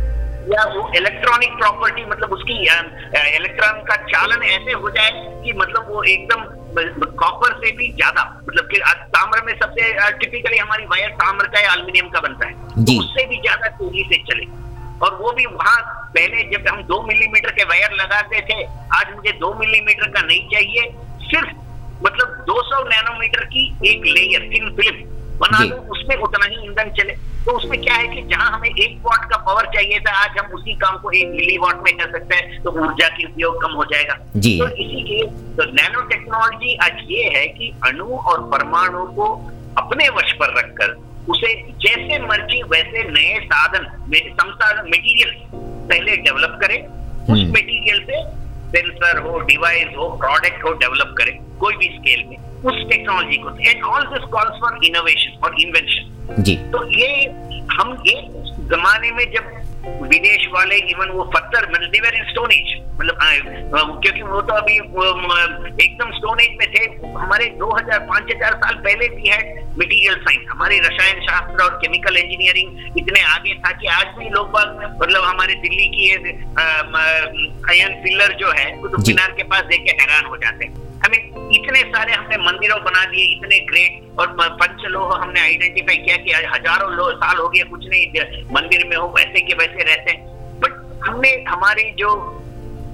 या 0.52 0.62
वो 0.66 0.80
इलेक्ट्रॉनिक 0.96 1.52
प्रॉपर्टी 1.58 2.04
मतलब 2.04 2.32
उसकी 2.32 2.54
इलेक्ट्रॉन 2.62 3.82
का 3.88 3.96
चालन 4.04 4.42
ऐसे 4.44 4.72
हो 4.74 4.90
जाए 4.90 5.10
कि 5.44 5.52
मतलब 5.52 5.88
वो 5.88 6.02
एकदम 6.12 6.40
कॉपर 7.18 7.52
से 7.58 7.70
भी 7.76 7.90
ज़्यादा 7.92 8.24
मतलब 8.48 8.68
कि 8.68 8.78
ताम्र 9.14 9.42
में 9.46 9.52
सबसे 9.54 9.92
टिपिकली 10.18 10.58
हमारी 10.58 10.84
वायर 10.86 11.10
ताम्र 11.22 11.46
का 11.46 11.60
या 11.60 11.72
एल्यूमिनियम 11.72 12.08
का 12.08 12.20
बनता 12.20 12.46
है। 12.46 12.84
तो 12.84 12.98
उससे 13.00 13.26
भी 13.26 13.40
ज़्यादा 13.40 13.68
तेज़ी 13.78 14.04
से 14.04 14.22
चले। 14.30 14.46
और 15.04 15.16
वो 15.16 15.32
भी 15.32 15.46
वहाँ 15.46 15.78
पहले 16.14 16.42
जब 16.50 16.68
हम 16.68 16.82
दो 16.84 17.00
मिलीमीटर 17.02 17.50
के 17.50 17.64
वायर 17.64 17.92
लगाते 17.92 18.40
थे 18.50 18.62
आज 18.96 19.14
मुझे 19.14 19.32
दो 19.38 19.52
मिलीमीटर 19.54 20.08
का 20.08 20.22
नहीं 20.22 20.48
चाहिए। 20.48 20.90
सिर्फ़ 21.24 21.50
मतलब 22.04 22.44
200 22.48 22.82
नैनोमीटर 22.88 23.44
की 23.46 23.66
एक 23.86 24.04
लेयर 24.06 24.50
थिन 24.52 24.70
फ़िल्म 24.76 24.96
बना। 25.42 25.64
दो 25.64 25.76
उसमें 25.92 26.16
उतना 26.18 26.46
ही 26.46 26.56
ईंधन 26.64 26.90
चले 26.98 27.14
तो 27.44 27.52
उसमें 27.52 27.80
क्या 27.82 27.94
है 27.94 28.08
कि 28.08 28.22
जहाँ 28.24 28.50
हमें 28.50 28.68
एक 28.68 28.98
वॉट 29.04 29.24
का 29.30 29.36
पावर 29.46 29.66
चाहिए 29.74 29.98
था 30.00 30.12
आज 30.16 30.38
हम 30.38 30.52
उसी 30.54 30.74
काम 30.82 30.98
को 30.98 31.10
एक 31.12 31.28
मिली 31.30 31.56
वॉट 31.58 31.82
में 31.84 31.96
कर 31.96 32.10
सकते 32.10 32.36
हैं 32.36 32.62
तो 32.62 32.70
ऊर्जा 32.82 33.08
की 33.16 33.24
उपयोग 33.24 33.62
कम 33.62 33.72
हो 33.72 33.84
जाएगा 33.92 34.18
जी। 34.36 34.58
तो 34.58 34.68
इसी 34.84 35.02
के 35.02 35.22
तो 35.56 35.70
नैनो 35.72 36.02
टेक्नोलॉजी 36.08 36.74
आज 36.84 37.00
ये 37.10 37.24
है 37.36 37.46
कि 37.56 37.72
अणु 37.86 38.18
और 38.32 38.44
परमाणु 38.50 39.04
को 39.16 39.26
अपने 39.78 40.08
वश 40.16 40.32
पर 40.40 40.54
रखकर 40.58 40.94
उसे 41.28 41.54
जैसे 41.82 42.18
मर्ज़ी 42.20 42.62
वैसे 42.70 43.02
नए 43.10 43.38
साधन 43.44 43.84
संसाधन 44.12 44.88
मटेरियल 44.88 45.34
पहले 45.88 46.16
डेवलप 46.18 46.58
करें 46.62 46.80
उस 46.82 47.28
हम्म। 47.30 47.50
मटेरियल 47.50 48.00
से 48.02 48.20
सेंसर 48.74 49.18
हो 49.18 49.38
डिवाइस 49.40 49.96
हो 49.96 50.08
प्रोडक्ट 50.16 50.64
हो 50.64 50.72
डेवलप 50.74 51.14
करें 51.18 51.34
कोई 51.58 51.76
भी 51.76 51.88
स्केल 51.88 52.24
में 52.28 52.36
उस 52.62 52.76
टेक्नोलॉजी 52.90 53.36
को। 53.36 53.56
And 53.60 53.84
all 53.84 54.04
this 54.06 54.24
calls 54.32 54.60
for 54.60 54.78
innovation 54.84 55.38
और 55.44 55.60
इन्वेंशन 55.60 56.42
जी। 56.42 56.54
तो 56.72 56.84
ये 56.90 57.08
हम 57.72 57.92
एक 58.08 58.30
जमाने 58.70 59.10
में 59.10 59.24
जब 59.32 59.50
विदेश 59.86 60.46
वाले 60.52 60.76
इवन 60.90 61.08
वो 61.08 61.22
पत्थर 61.24 61.70
मतलब 61.70 61.90
देवर 61.90 62.14
इन 62.14 62.24
स्टोन 62.24 62.52
एज 62.52 62.82
मतलब 63.00 63.18
आ, 63.22 63.26
आ, 63.26 63.82
क्योंकि 64.00 64.22
वो 64.22 64.40
तो 64.40 64.54
अभी 64.54 64.74
एकदम 65.84 66.10
स्टोन 66.10 66.40
एज 66.40 66.56
में 66.58 66.68
थे। 66.74 66.84
हमारे 67.06 67.46
2000 67.58 67.98
5000 68.10 68.54
साल 68.54 68.74
पहले 68.74 69.08
भी 69.08 69.28
है 69.28 69.40
मटेरियल 69.78 70.14
साइंस 70.14 70.46
हमारे 70.50 70.78
रसायन 70.78 71.20
शास्त्र 71.20 71.64
और 71.64 71.74
केमिकल 71.76 72.16
इंजीनियरिंग 72.16 72.98
इतने 72.98 73.20
आगे 73.22 73.54
था 73.54 73.72
कि 73.72 73.86
आज 73.86 74.06
भी 74.18 74.28
लोग 74.28 74.50
बाग 74.50 74.98
मतलब 75.02 75.24
हमारे 75.24 75.54
दिल्ली 75.54 75.88
की 75.88 76.08
ये 76.10 76.16
आयन 77.72 78.00
पिलर 78.02 78.36
जो 78.40 78.50
है 78.50 78.70
कुतुब 78.76 79.04
मीनार 79.08 79.32
के 79.32 79.42
पास 79.42 79.62
देख 79.64 79.84
के 79.84 80.02
हैरान 80.02 80.24
हो 80.24 80.36
जाते 80.36 80.64
हैं। 80.64 80.91
हमें 81.04 81.50
इतने 81.54 81.80
सारे 81.80 82.12
हमने 82.12 82.36
मंदिरों 82.36 82.78
बना 82.84 83.04
दिए, 83.04 83.24
इतने 83.24 83.58
ग्रेट 83.58 84.18
और 84.18 84.26
पंच 84.26 84.52
पंचलोह 84.60 85.14
हमने 85.16 85.40
आइडेंटिफाई 85.40 85.96
किया 85.96 86.16
कि 86.16 86.32
हज़ारों 86.32 87.10
साल 87.12 87.36
हो 87.38 87.48
गए, 87.48 87.62
कुछ 87.62 87.86
नहीं 87.88 88.06
मंदिर 88.52 88.86
में 88.86 88.96
हो, 88.96 89.06
वैसे 89.16 89.40
के 89.40 89.54
वैसे 89.54 89.84
रहते 89.84 90.10
हैं। 90.10 90.60
बट 90.60 90.72
हमने, 91.04 91.44
हमारी 91.48 91.90
जो 91.92 92.10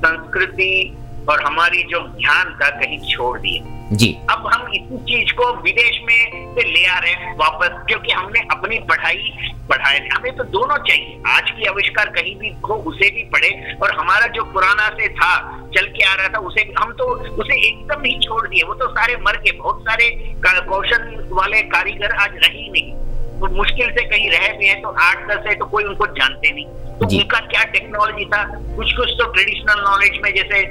संस्कृति 0.05 0.97
और 1.29 1.43
हमारी 1.43 1.83
जो 1.83 2.01
ध्यान 2.09 2.55
था 2.55 2.71
कहीं 2.71 2.99
छोड़ 3.09 3.39
दिए 3.39 3.61
जी। 3.91 4.09
अब 4.31 4.47
हम 4.47 4.73
इसी 4.75 4.97
चीज़ 5.05 5.33
को 5.35 5.45
विदेश 5.63 5.99
में 6.05 6.55
से 6.55 6.63
ले 6.65 6.85
आ 6.87 6.99
रहे 6.99 7.13
हैं 7.13 7.35
वापस 7.37 7.77
क्योंकि 7.89 8.13
हमने 8.13 8.41
अपनी 8.53 8.79
पढ़ाई 8.89 9.33
बढ़ाए 9.69 9.99
हमें 10.09 10.37
तो 10.37 10.45
दोनों 10.47 10.77
चाहिए। 10.79 11.23
आज 11.29 11.51
की 11.51 11.65
आविष्कार 11.67 12.09
कहीं 12.11 12.35
भी 12.37 12.49
हो 12.69 12.75
उसे 12.89 13.11
भी 13.11 13.23
पढ़े। 13.33 13.51
और 13.77 13.95
हमारा 13.95 14.27
जो 14.27 14.45
पुराना 14.53 14.89
से 14.91 15.09
था 15.15 15.33
चल 15.75 15.87
के 15.89 16.05
आ 16.05 16.15
रहा 16.15 16.29
था 16.29 16.39
उसे 16.49 16.63
हम 16.79 16.93
तो 16.93 17.05
उसे 17.37 17.57
एकदम 17.69 18.05
ही 18.05 18.19
छोड़ 18.19 18.47
दिए। 18.49 18.63
वो 18.63 18.75
तो 18.75 18.89
सारे 18.91 19.17
मर 19.23 19.37
के 19.37 19.53
बहुत 19.53 19.81
सारे 19.83 20.09
कौशल 20.45 21.29
वाले 21.33 21.63
कारीगर 21.69 22.17
आज 22.17 22.37
रही 22.45 22.69
नहीं। 22.71 22.93
वो 23.41 23.49
मुश्किल 23.57 23.91
से 23.91 24.05
कहीं 24.05 24.31
रह 24.31 24.49
भी 24.59 24.67
है 24.67 24.81
तो 24.83 24.89
आठ 25.01 25.27
दस 25.29 25.47
है 25.47 25.55
तो 25.55 25.67
कोई 25.67 25.85
उनको 25.85 26.07
जानते 26.13 26.51
नहीं। 26.51 26.67
तो 26.99 27.07
उनका 27.09 27.41
क्या 27.47 27.65
टेक्नोलॉजी 27.73 28.25
था? 28.25 28.45
कुछ 28.77 28.93
कुछ 28.93 29.11
तो 29.19 29.33
ट्रेडिशनल 29.33 29.83
नॉलेज 29.83 30.21
में 30.23 30.33
जैसे 30.35 30.63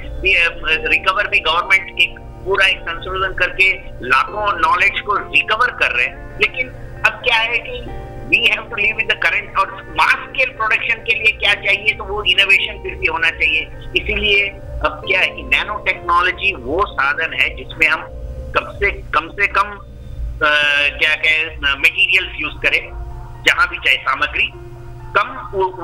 रिकवर 0.88 1.28
भी 1.28 1.40
गवर्नमेंट 1.40 2.00
एक 2.00 2.18
पूरा 2.48 2.66
एक 2.66 2.80
संशोधन 2.82 3.34
करके 3.38 3.72
लाखों 4.08 4.52
नॉलेज 4.60 5.00
को 5.06 5.16
रिकवर 5.16 5.70
कर 5.80 5.96
रहे 5.96 6.06
हैं। 6.06 6.38
लेकिन 6.40 6.68
अब 7.06 7.20
क्या 7.24 7.36
है 7.36 7.58
कि 7.58 7.80
we 8.28 8.38
have 8.44 8.62
to 8.70 8.76
live 8.76 8.98
in 9.00 9.06
the 9.08 9.14
current 9.22 9.58
और 9.58 9.72
मास 9.98 10.14
स्केल 10.28 10.50
प्रोडक्शन 10.56 11.02
के 11.04 11.14
लिए 11.14 11.32
क्या 11.38 11.52
चाहिए? 11.54 11.92
तो 11.94 12.04
वो 12.04 12.22
इनोवेशन 12.22 12.82
फिर 12.82 12.94
भी 12.94 13.06
होना 13.06 13.30
चाहिए। 13.30 13.60
इसीलिए 13.96 14.48
अब 14.86 15.02
क्या 15.06 15.20
है 15.20 15.28
कि 15.28 15.42
नैनो 15.42 15.76
टेक्नोलॉजी 15.84 16.52
वो 16.64 16.84
साधन 16.86 17.32
है 17.40 17.48
जिसमें 17.56 17.88
हम 17.88 18.02
कम 18.56 18.72
से 18.78 18.90
कम 19.14 19.28
से 19.30 19.46
कम 19.58 19.70
आ, 20.38 20.50
क्या 20.98 21.14
कहे 21.14 21.44
मटेरियल्स 21.76 22.40
यूज़ 22.40 22.54
करें 22.62 22.82
जहाँ 23.46 23.68
भी 23.68 23.78
चाहे 23.78 23.96
सामग्री 23.96 24.50
कम 25.16 25.28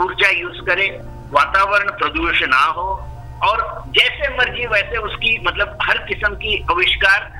ऊर्जा 0.05 0.31
यूज़ 0.31 0.61
करें 0.67 0.89
वातावरण 1.33 1.91
प्रदूषण 1.99 2.47
ना 2.51 2.65
हो 2.77 2.87
और 3.43 3.83
जैसे 3.97 4.29
मर्ज़ी 4.37 4.67
वैसे 4.67 4.97
उसकी 4.99 5.39
मतलब 5.47 5.79
हर 5.83 5.99
किस्म 5.99 6.35
की 6.35 6.57
आविष्कार 6.71 7.33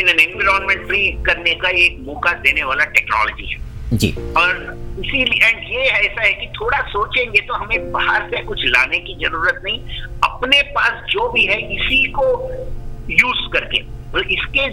इन 0.00 0.08
एन 0.08 0.20
एनवायरमेंट 0.20 0.86
फ्री 0.86 1.08
करने 1.26 1.54
का 1.54 1.68
एक 1.68 1.98
मौका 2.06 2.32
देने 2.32 2.62
वाला 2.64 2.84
टेक्नोलॉजी 2.84 3.46
है। 3.46 3.66
जी। 3.98 4.10
और 4.36 4.50
इसीलिए 5.00 5.48
एंड 5.48 5.58
ये 5.70 5.84
ऐसा 5.84 6.22
है 6.22 6.32
कि 6.32 6.46
थोड़ा 6.60 6.80
सोचेंगे 6.88 7.40
तो 7.40 7.54
हमें 7.54 7.92
बाहर 7.92 8.28
से 8.30 8.42
कुछ 8.44 8.64
लाने 8.66 8.98
की 8.98 9.14
ज़रूरत 9.24 9.60
नहीं 9.64 9.78
अपने 10.24 10.62
पास 10.72 11.02
जो 11.10 11.28
भी 11.32 11.44
है 11.46 11.58
इसी 11.76 12.04
को 12.12 12.26
यूज़ 13.10 13.46
करके 13.52 13.82
तो 14.12 14.20
इसके 14.36 14.64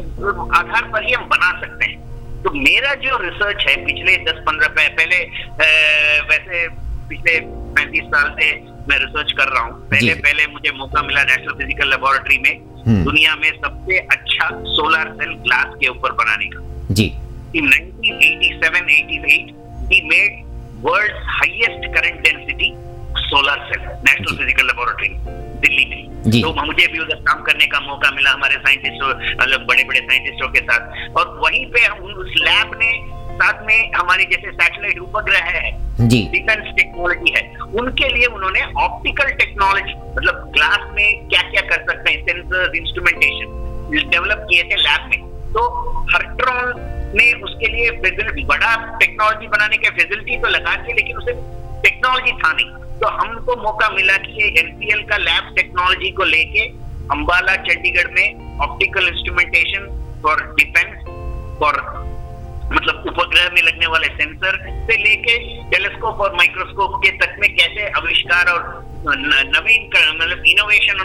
आधार 0.58 0.90
पर 0.92 1.04
ही 1.04 1.14
हम 1.14 1.26
बना 1.30 1.52
सकते 1.62 1.86
हैं। 1.86 2.04
तो 2.44 2.52
मेरा 2.52 2.94
जो 2.96 3.18
रिसर्च 3.18 3.66
है 3.68 3.76
पिछले 3.86 4.16
दस 4.26 4.42
पंद्रह 4.48 4.68
पहले 4.80 5.24
वैसे 6.30 6.68
पिछले 7.10 7.40
पैंतीस 7.76 8.04
साल 8.04 8.36
से 8.40 8.52
मैं 8.90 8.98
रिसर्च 9.00 9.32
कर 9.32 9.48
रहा 9.48 9.64
हूँ। 9.64 9.74
पहले 9.90 10.14
पहले 10.14 10.48
मुझे 10.48 10.72
मौका 10.78 11.02
मिला 11.02 11.24
नेशनल 11.24 11.54
फ़िज़िकल 11.54 11.90
लेबोरेटरी 11.90 12.38
में। 12.38 12.56
हम्म। 12.88 13.04
दुनिया 13.04 13.36
में 13.36 13.50
सबसे 13.52 13.98
अच्छा 13.98 14.50
सोलर 14.78 15.14
सेल 15.22 15.34
ग्लास 15.46 15.76
के 15.80 15.88
ऊपर 15.88 16.12
बनाने 16.12 16.46
का। 16.46 16.94
जी। 16.94 17.06
In 17.56 17.70
1987-88 17.70 19.54
we 19.90 19.98
made 20.12 20.36
world's 20.82 21.20
highest 21.38 21.82
current 21.96 22.18
density 22.26 22.70
solar 23.30 23.58
cell 23.70 23.84
national 24.06 24.36
physical 24.38 24.66
laboratory 24.68 25.10
Delhi 25.66 25.86
में। 25.86 26.42
तो 26.42 26.54
मुझे 26.66 26.88
भी 26.88 27.00
उधर 27.00 27.16
काम 27.16 27.42
करने 27.42 27.66
का 27.66 27.80
मौका 27.80 28.12
मिला 28.12 28.32
हमारे 28.32 28.56
साइंटिस्टों 28.56 29.10
मतलब 29.10 29.66
बड़े 29.68 29.84
बड़े 29.84 30.00
साइंटिस्टों 30.00 30.48
के 30.50 30.60
साथ। 30.60 31.16
और 31.18 31.26
वहीं 31.44 31.66
पे 31.72 31.82
हम 31.86 31.98
उस 31.98 32.34
लैब 32.38 32.72
ने 32.82 32.92
साथ 33.36 33.66
में 33.68 33.92
हमारे 33.96 34.24
जैसे 34.32 34.52
सैटेलाइट 34.54 35.00
उपग्रह 35.00 35.52
है 35.52 36.08
जी। 36.08 36.22
डिफेंस 36.32 36.74
टेक्नोलॉजी 36.78 37.34
है 37.36 37.44
उनके 37.82 38.08
लिए 38.08 38.26
उन्होंने 38.28 38.62
ऑप्टिकल 38.84 39.30
टेक्नोलॉजी 39.42 39.94
मतलब 40.18 40.52
ग्लास 40.56 40.90
में 40.96 41.28
क्या 41.30 41.42
क्या 41.50 41.62
कर 41.70 41.86
सकते 41.92 42.12
हैं 42.12 42.26
सेंसर 42.26 42.76
इंस्ट्रूमेंटेशन 42.78 44.10
डेवलप 44.12 44.46
किए 44.50 44.64
थे 44.64 44.76
लैब 44.78 45.10
में। 45.10 45.20
तो 45.54 45.62
हर्ट्रॉन 46.14 46.74
ने 47.18 47.32
उसके 47.44 47.68
लिए 47.68 47.92
बड़ा 48.46 48.76
टेक्नोलॉजी 49.00 49.48
बनाने 49.48 49.78
के 49.78 49.90
फैसिलिटी 49.90 50.38
तो 50.38 50.48
लगा 50.50 50.76
के 50.78 50.94
लेकिन 50.94 51.18
उसे 51.18 51.34
टेक्नोलॉजी 51.84 52.32
था 52.32 52.52
नहीं। 52.54 52.70
तो 53.00 53.08
हमको 53.18 53.56
मौका 53.62 53.90
मिला 53.92 54.18
कि 54.26 54.32
ये 54.42 54.48
एनपीएल 54.60 55.02
का 55.10 55.18
लैब 55.20 55.54
टेक्नोलॉजी 55.56 56.12
को 56.12 56.24
लेके 56.26 56.68
अंबाला 57.12 57.56
चंडीगढ़ 57.64 58.12
में 58.12 58.60
optical 58.60 59.08
instrumentation 59.08 59.88
for 60.24 60.44
defence 60.60 61.04
for 61.60 61.82
मतलब 62.72 63.04
उपग्रह 63.08 63.50
में 63.54 63.62
लगने 63.62 63.88
वाले 63.88 64.08
सेंसर 64.20 64.58
से 64.88 64.98
लेके 64.98 65.38
टेलीस्कोप 65.72 66.22
और 66.22 66.36
माइक्रोस्कोप 66.36 67.00
के 67.04 67.12
तक 67.18 67.36
में 67.40 67.50
कैसे 67.56 67.88
आविष्कार 68.00 68.52
और 68.54 68.84
नवीन 69.08 69.90
मतलब 70.22 70.44
इनोवेशन 70.48 71.00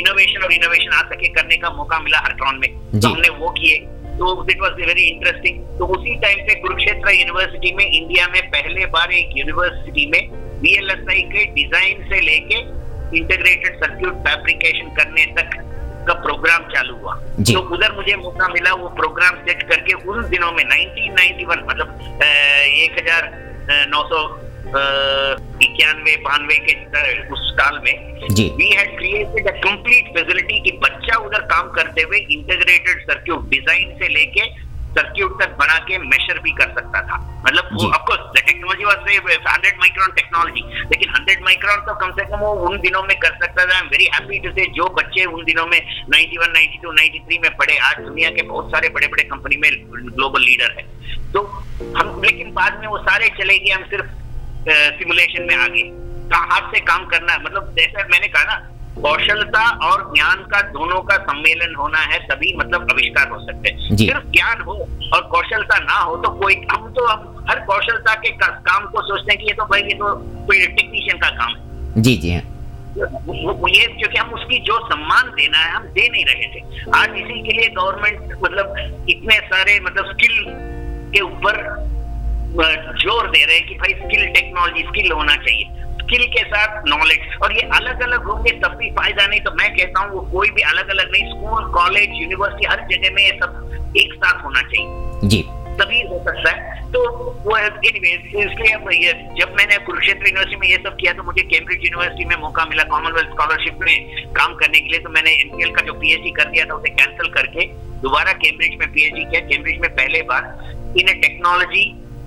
इनोवेशन 0.00 0.42
और 0.42 0.52
इनोवेशन 0.52 0.92
आ 0.94 1.00
सके 1.10 1.28
करने 1.28 1.56
का 1.56 1.70
मौका 1.76 1.98
मिला 2.00 2.18
हर 2.18 2.24
हरट्रॉन 2.24 2.58
में 2.60 3.00
तो 3.00 3.08
हमने 3.08 3.28
वो 3.38 3.50
किए। 3.58 3.76
तो 4.18 4.28
इट 4.50 4.60
वॉज़ 4.60 4.80
वेरी 4.86 5.02
इंटरेस्टिंग 5.02 5.58
तो 5.78 5.86
उसी 5.96 6.14
टाइम 6.22 6.38
पे 6.46 6.54
कुरुक्षेत्र 6.60 7.14
यूनिवर्सिटी 7.14 7.72
में 7.76 7.84
इंडिया 7.86 8.26
में 8.34 8.42
पहले 8.50 8.86
बार 8.96 9.12
एक 9.12 9.36
यूनिवर्सिटी 9.36 10.06
में 10.14 10.20
बीएलएसआई 10.62 11.22
के 11.34 11.44
डिज़ाइन 11.54 12.08
से 12.10 12.20
लेके 12.20 12.58
इंटीग्रेटेड 13.18 13.84
सर्क्यूट 13.84 14.16
फैब्रिकेशन 14.26 14.94
करने 14.96 15.24
तक 15.38 15.56
का 16.06 16.14
प्रोग्राम 16.22 16.62
चालू 16.74 16.96
हुआ। 16.96 17.14
तो 17.50 17.60
उधर 17.74 17.96
मुझे 17.96 18.14
मौका 18.16 18.48
मिला 18.48 18.72
वो 18.74 18.88
प्रोग्राम 18.96 19.36
सेट 19.46 19.62
करके 19.70 19.94
उन 19.94 20.22
दिनों 20.30 20.52
में 20.52 20.64
1991 20.64 21.64
मतलब 21.70 21.98
एक 22.22 22.98
हज़ार 23.00 23.30
नौ 23.90 24.02
सौ 24.08 24.22
इक्यानवे 25.62 26.16
बानवे 26.24 26.56
के 26.66 26.74
उस 27.32 27.50
साल 27.52 27.78
में 27.84 27.94
we 28.30 28.68
had 28.70 28.96
created 28.98 29.48
a 29.48 29.52
complete 29.60 30.08
facility 30.16 30.60
कि 30.60 30.72
बच्चा 30.84 31.16
उधर 31.26 31.46
काम 31.52 31.70
करते 31.72 32.02
हुए 32.02 32.18
इंटीग्रेटेड 32.18 33.00
सर्क्यूट 33.02 33.48
डिज़ाइन 33.50 33.96
से 33.98 34.08
लेके 34.08 34.48
सर्क्यूट 34.90 35.42
तक 35.42 35.50
बना 35.58 35.78
के 35.88 35.98
मेजर 36.00 36.38
भी 36.44 36.50
कर 36.52 36.68
सकता 36.74 37.00
था। 37.08 37.16
मतलब 37.46 37.68
वो 37.72 37.88
of course 37.88 38.20
the 38.32 38.42
technology 38.46 38.84
was 38.84 38.98
hundred 39.48 39.76
micron 39.80 40.12
technology 40.14 40.62
लेकिन 40.84 41.12
हंड्रेड 41.16 41.44
माइक्रोन 41.44 41.84
तो 41.86 41.94
कम 42.00 42.10
से 42.12 42.24
कम 42.30 42.38
वो 42.38 42.52
उन 42.68 42.78
दिनों 42.80 43.02
में 43.02 43.16
कर 43.18 43.36
सकता 43.44 43.64
था। 43.64 43.74
I 43.74 43.80
am 43.80 43.88
very 43.88 44.08
happy 44.14 44.38
to 44.38 44.50
say 44.52 44.66
जो 44.76 44.88
बच्चे 44.98 45.24
उन 45.26 45.44
दिनों 45.44 45.66
में 45.66 45.78
91 46.10 46.52
92 46.56 46.92
93 46.94 47.38
में 47.42 47.50
पढ़े 47.56 47.76
आज 47.88 48.00
दुनिया 48.00 48.30
के 48.30 48.42
बहुत 48.50 48.70
सारे 48.72 48.88
बड़े 48.96 49.06
बड़े 49.06 49.22
कंपनी 49.24 49.56
में 49.56 49.70
ग्लोबल 50.10 50.42
लीडर 50.42 50.74
है। 50.78 50.84
तो 51.32 51.42
हम 51.96 52.20
लेकिन 52.24 52.52
बाद 52.54 52.80
में 52.80 52.86
वो 52.88 52.98
सारे 53.00 53.28
चले 53.38 53.58
गए 53.58 53.72
हम 53.72 53.84
सिर्फ़ 53.90 54.08
सिमुलेशन 54.98 55.42
में 55.42 55.56
आगे। 55.56 55.82
हाथ 56.32 56.70
से 56.72 56.80
काम 56.82 57.04
करना 57.06 57.36
मतलब 57.38 57.74
जैसा 57.76 58.06
मैंने 58.10 58.26
कहा 58.28 58.42
ना 58.44 58.56
कौशलता 58.96 59.62
और 59.86 60.02
ज्ञान 60.14 60.42
का 60.52 60.60
दोनों 60.70 61.00
का 61.00 61.16
सम्मेलन 61.18 61.74
होना 61.74 61.98
है 62.04 62.18
तभी 62.28 62.54
मतलब 62.56 62.90
आविष्कार 62.90 63.28
हो 63.28 63.38
सकते 63.40 63.70
हैं। 63.70 63.96
सिर्फ़ 63.96 64.26
ज्ञान 64.28 64.60
हो 64.60 64.72
और 65.14 65.20
कौशलता 65.32 65.78
ना 65.78 65.98
हो 65.98 66.16
तो 66.16 66.30
कोई 66.40 66.54
हम 66.72 66.92
तो 66.92 67.06
हम 67.06 67.44
हर 67.50 67.60
कौशलता 67.66 68.14
के 68.14 68.30
काम 68.40 68.86
को 68.86 69.02
सोचते 69.02 69.32
हैं 69.32 69.40
कि 69.40 69.46
ये 69.46 69.54
तो 69.54 69.64
भाई 69.64 69.82
ये 69.82 69.94
तो 69.94 70.14
कोई 70.46 70.66
टेक्नीशियन 70.66 71.18
का 71.18 71.30
काम 71.36 71.54
है। 71.54 72.02
जी 72.02 72.16
जी 72.16 72.32
हाँ। 72.34 72.42
ये 73.70 73.86
क्योंकि 73.86 74.18
हम 74.18 74.30
उसकी 74.34 74.58
जो 74.58 74.78
सम्मान 74.86 75.30
देना 75.30 75.58
है 75.58 75.70
हम 75.72 75.84
दे 75.88 76.08
नहीं 76.08 76.24
रहे 76.24 76.46
थे। 76.54 76.60
आज 76.96 77.16
इसी 77.16 77.42
के 77.42 77.52
लिए 77.52 77.68
गवर्नमेंट 77.68 78.32
मतलब 78.42 79.06
इतने 79.10 79.38
सारे 79.46 79.78
मतलब 79.80 80.12
स्किल 80.12 80.44
के 81.14 81.20
ऊपर 81.20 81.62
ज़ोर 82.50 83.26
दे 83.30 83.44
रहे 83.44 83.56
हैं 83.56 83.66
कि 83.66 83.74
भाई 83.74 83.92
स्किल 83.96 84.26
टेक्नोलॉजी 84.30 84.82
स्किल 84.82 85.12
होना 85.12 85.34
चाहिए। 85.36 85.64
स्किल 86.00 86.24
के 86.28 86.42
साथ 86.44 86.82
नॉलेज 86.88 87.36
और 87.42 87.52
ये 87.52 87.60
अलग 87.74 88.00
अलग 88.02 88.24
होंगे 88.24 88.50
तब 88.60 88.74
भी 88.76 88.90
फ़ायदा 88.90 89.26
नहीं 89.26 89.40
तो 89.40 89.50
मैं 89.52 89.68
कहता 89.76 90.00
हूँ 90.00 90.10
वो 90.12 90.20
कोई 90.32 90.50
भी 90.50 90.62
अलग 90.70 90.88
अलग 90.90 91.12
नहीं 91.12 91.28
स्कूल 91.30 91.70
कॉलेज 91.72 92.20
यूनिवर्सिटी 92.22 92.66
हर 92.66 92.86
जगह 92.90 93.14
में 93.14 93.22
ये 93.22 93.38
सब 93.42 93.94
एक 93.96 94.14
साथ 94.14 94.44
होना 94.44 94.62
चाहिए। 94.62 95.28
जी। 95.28 95.42
तभी 95.80 96.00
हो 96.08 96.18
सकता 96.24 96.50
है। 96.50 96.78
तो 96.92 97.00
वो 97.44 97.56
एनीवे 97.56 98.10
इसलिए 98.40 99.12
जब 99.38 99.54
मैंने 99.58 99.76
कुरुक्षेत्र 99.86 100.26
यूनिवर्सिटी 100.26 100.56
में 100.56 100.68
ये 100.68 100.76
सब 100.76 100.96
किया 100.96 101.12
तो 101.12 101.22
मुझे 101.22 101.42
कैम्ब्रिज 101.44 101.84
यूनिवर्सिटी 101.84 102.24
में 102.24 102.36
मौका 102.40 102.64
मिला 102.64 102.82
कॉमनवेल्थ 102.90 103.30
स्कॉलरशिप 103.30 103.78
में 103.80 104.32
काम 104.34 104.54
करने 104.54 104.80
के 104.80 104.88
लिए। 104.88 104.98
तो 104.98 105.10
मैंने 105.10 105.30
एनपीएल 105.36 105.70
का 105.74 105.86
जो 105.86 105.92
पीएचडी 105.94 106.30
कर 106.32 106.50
दिया 106.50 106.64
था 106.64 106.74
उसे 106.74 106.90
कैंसिल 106.90 107.32
करके 107.32 107.66
दोबारा 108.02 108.32
कैम्ब्रिज 108.42 108.78
में 108.80 108.92
पीएचडी 108.92 109.24
किया। 109.24 109.40
कैम्ब्रिज 109.48 109.78
में 109.80 109.90
पहले 109.92 110.22
बार 110.30 110.94
in 111.00 111.20
technology 111.20 111.84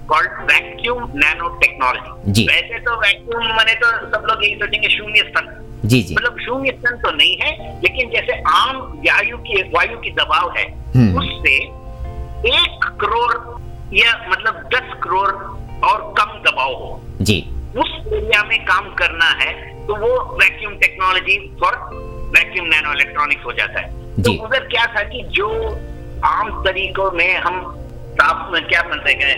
called 0.08 0.32
vacuum 0.52 1.04
nano 1.16 1.48
technology 1.60 2.46
वैसे 2.48 2.80
तो 2.86 2.96
वैक्यूम 3.02 3.46
मैंने 3.48 3.74
तो 3.84 3.92
सब 4.08 4.26
लोग 4.30 4.44
यही 4.44 4.56
सोचेंगे 4.56 4.90
शून्य 4.90 5.24
स्तन। 5.30 5.50
जी 5.86 6.02
जी। 6.02 6.16
मतलब 6.16 6.38
शून्य 6.40 6.72
स्तन 6.72 6.98
तो 6.98 7.12
नहीं 7.12 7.36
है 7.38 7.80
लेकिन 7.82 8.10
जैसे 8.10 8.42
आम 8.50 8.78
वायु 9.08 9.38
की 9.48 9.62
वायु 9.72 9.98
की 10.00 10.12
दबाव 10.20 10.54
है 10.58 10.66
हम्म। 10.96 11.20
उससे 11.20 11.56
एक 12.52 12.86
करोड़ 13.02 13.34
या 13.96 14.14
मतलब 14.30 14.62
दस 14.74 14.94
करोड़ 15.04 15.32
और 15.90 16.14
कम 16.20 16.40
दबाव 16.42 16.74
हो। 16.74 17.02
जी। 17.22 17.40
उस 17.78 17.92
एरिया 18.14 18.44
में 18.44 18.60
काम 18.66 18.94
करना 18.96 19.30
है 19.42 19.52
तो 19.88 19.96
वो 19.96 20.10
vacuum 20.42 20.76
technology 20.80 21.38
for 21.62 21.78
vacuum 22.36 22.68
nano 22.68 22.94
electronics 22.94 23.46
हो 23.46 23.54
जाता 23.54 23.80
है। 23.80 24.22
तो 24.24 24.32
उधर 24.46 24.68
क्या 24.68 24.86
था 24.96 25.04
कि 25.04 25.24
जो 25.32 25.50
आम 26.26 26.52
तरीकों 26.64 27.12
में 27.12 27.38
हम 27.38 27.56
ताप 28.14 28.52
क्या 28.70 28.82
बनते 28.84 29.12
हैं? 29.22 29.36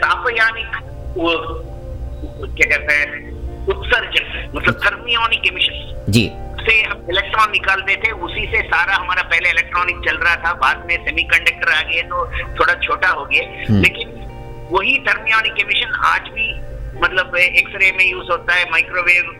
तापयानिक 0.00 0.76
वो 1.16 1.32
क्या 2.38 2.68
कहते 2.68 2.94
हैं 2.94 3.26
उत्सर्जन 3.68 4.50
मतलब 4.54 4.80
थर्मियोनिक 4.84 5.46
एमिशन 5.46 6.12
जी। 6.12 6.26
उससे 6.58 6.82
हम 6.82 7.06
इलेक्ट्रॉन 7.10 7.50
निकालते 7.50 7.96
थे 7.96 8.10
उसी 8.26 8.46
से 8.46 8.62
सारा 8.68 8.94
हमारा 8.94 9.22
पहले 9.24 9.50
इलेक्ट्रॉनिक 9.50 9.98
चल 10.08 10.16
रहा 10.16 10.36
था 10.36 10.52
बाद 10.62 10.84
में 10.88 10.96
सेमीकंडक्टर 11.04 11.72
आ 11.72 11.80
गए 11.82 12.02
तो 12.12 12.24
थोड़ा 12.60 12.74
छोटा 12.86 13.08
हो 13.08 13.24
गए 13.24 13.44
हम्म। 13.68 13.80
लेकिन 13.82 14.16
वही 14.70 14.98
थर्मियोनिक 15.08 15.60
एमिशन 15.62 15.94
आज 16.06 16.30
भी 16.30 16.48
मतलब 17.02 17.36
एक्सरे 17.36 17.92
में 17.92 18.04
यूज़ 18.04 18.30
होता 18.30 18.54
है 18.54 18.70
माइक्रोवेव 18.70 19.30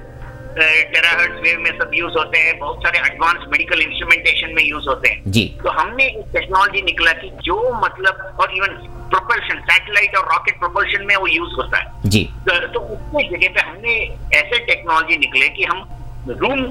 टेराहर्ट्ज 0.58 1.40
वेव 1.42 1.58
में 1.60 1.70
सब 1.78 1.90
यूज़ 1.94 2.18
होते 2.18 2.38
हैं 2.38 2.58
बहुत 2.58 2.78
सारे 2.78 2.98
एडवांस 2.98 3.44
मेडिकल 3.48 3.80
इंस्ट्रूमेंटेशन 3.80 4.54
में 4.54 4.62
यूज़ 4.64 4.88
होते 4.88 5.08
हैं। 5.08 5.30
जी। 5.30 5.44
तो 5.64 5.70
हमने 5.70 6.04
एक 6.04 6.24
टेक्नोलॉजी 6.32 6.82
निकला 6.82 7.12
कि 7.12 7.30
जो 7.42 7.56
मतलब 7.84 8.36
और 8.40 8.56
इवन 8.56 8.74
प्रोपल्शन 9.10 9.60
सैटेलाइट 9.60 10.16
और 10.16 10.24
रॉकेट 10.24 10.58
प्रोपल्शन 10.58 11.06
में 11.06 11.16
वो 11.16 11.26
यूज़ 11.26 11.54
होता 11.54 11.78
है। 11.78 12.10
जी। 12.10 12.24
तो 12.48 12.58
तो 12.66 12.80
उसके 12.80 13.28
जगह 13.28 13.54
पे 13.54 13.60
हमने 13.60 13.94
ऐसे 14.38 14.58
टेक्नोलॉजी 14.58 15.16
निकले 15.16 15.48
कि 15.48 15.64
हम 15.64 15.88
रूम 16.28 16.62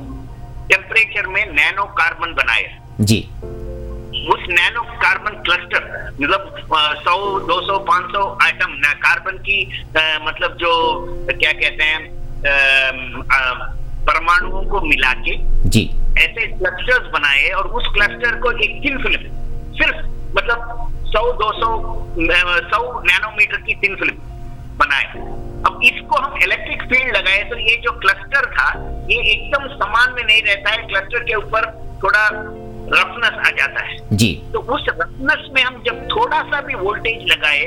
टेम्परेचर 0.67 1.27
में 1.27 1.45
नैनो 1.45 1.83
कार्बन 1.83 2.33
बनाए। 2.33 2.77
जी। 3.01 3.19
उस 4.27 4.39
नैनो 4.49 4.81
कार्बन 4.81 5.41
क्लस्टर 5.43 6.11
मतलब 6.21 6.67
सौ 6.99 7.39
दो 7.39 7.61
सौ 7.67 7.77
पाँच 7.79 8.11
सौ 8.11 8.37
आइटम 8.43 8.73
कार्बन 8.83 9.37
की 9.37 9.63
अ, 9.97 10.19
मतलब 10.23 10.57
जो 10.57 10.71
क्या 11.31 11.51
कहते 11.51 11.83
हैं 11.83 12.15
परमाणुओं 14.07 14.63
को 14.65 14.81
मिला 14.81 15.13
के 15.21 15.35
जी। 15.69 15.83
ऐसे 16.19 16.45
क्लस्टर्स 16.49 17.09
बनाए 17.13 17.49
और 17.57 17.67
उस 17.79 17.87
क्लस्टर 17.95 18.39
को 18.41 18.51
एक 18.53 18.81
थिन 18.83 18.97
फ़िल्म 19.03 19.35
सिर्फ़ 19.77 20.05
मतलब 20.37 20.91
सौ 21.07 21.21
दो 21.33 21.51
सौ 21.53 21.69
सौ 22.71 22.79
नैनोमीटर 23.01 23.57
की 23.57 23.75
थिन 23.83 23.95
फ़िल्म 23.95 24.15
बनाए। 24.79 25.25
अब 25.67 25.79
इसको 25.83 26.17
हम 26.17 26.37
इलेक्ट्रिक 26.43 26.81
फ़ील्ड 26.83 27.15
लगाए 27.17 27.43
तो 27.49 27.57
ये 27.57 27.75
जो 27.83 27.91
क्लस्टर 27.99 28.45
था 28.51 28.69
ये 29.11 29.19
एकदम 29.31 29.67
समान 29.75 30.13
में 30.13 30.23
नहीं 30.23 30.41
रहता 30.41 30.71
है। 30.71 30.87
क्लस्टर 30.87 31.23
के 31.23 31.35
ऊपर 31.35 31.65
थोड़ा 32.03 32.27
रफनेस 32.91 33.39
आ 33.45 33.49
जाता 33.51 33.83
है। 33.85 33.97
जी। 34.13 34.33
तो 34.53 34.59
उस 34.75 34.85
रफनेस 34.89 35.47
में 35.53 35.61
हम 35.63 35.81
जब 35.85 36.03
थोड़ा 36.11 36.41
सा 36.41 36.61
भी 36.61 36.75
वोल्टेज 36.75 37.25
लगाए 37.31 37.65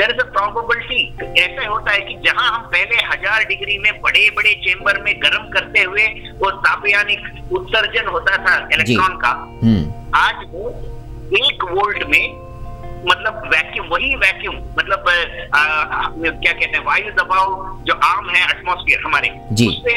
देर 0.00 0.10
इज़ 0.10 0.20
अ 0.20 0.28
प्रोबेबिलिटी 0.34 1.00
ऐसा 1.42 1.66
होता 1.68 1.92
है 1.92 2.00
कि 2.00 2.14
जहाँ 2.26 2.48
हम 2.50 2.62
पहले 2.74 3.00
हज़ार 3.06 3.44
डिग्री 3.48 3.78
में 3.78 3.92
बड़े 4.02 4.28
बड़े 4.36 4.52
चेंबर 4.66 5.00
में 5.02 5.14
गर्म 5.22 5.48
करते 5.56 5.82
हुए 5.82 6.06
वो 6.42 6.50
तापयानिक 6.66 7.52
उत्सर्जन 7.58 8.06
होता 8.12 8.36
था 8.46 8.54
इलेक्ट्रॉन 8.74 9.16
का। 9.24 9.32
हम्म। 9.64 9.82
आज 10.18 10.46
वो 10.52 10.70
एक 11.40 11.64
वोल्ट 11.72 12.06
में 12.12 12.48
मतलब 13.08 13.42
वैक्यूम 13.52 13.86
वही 13.88 14.14
वैक्यूम 14.22 14.56
मतलब 14.78 15.08
अ, 15.08 15.60
क्या 16.20 16.52
कहते 16.52 16.76
हैं 16.76 16.84
वायु 16.86 17.10
दबाव 17.18 17.52
जो 17.86 17.94
आम 18.06 18.28
है 18.30 18.42
एटमॉस्फेयर 18.44 19.02
हमारे 19.04 19.28
उससे 19.68 19.94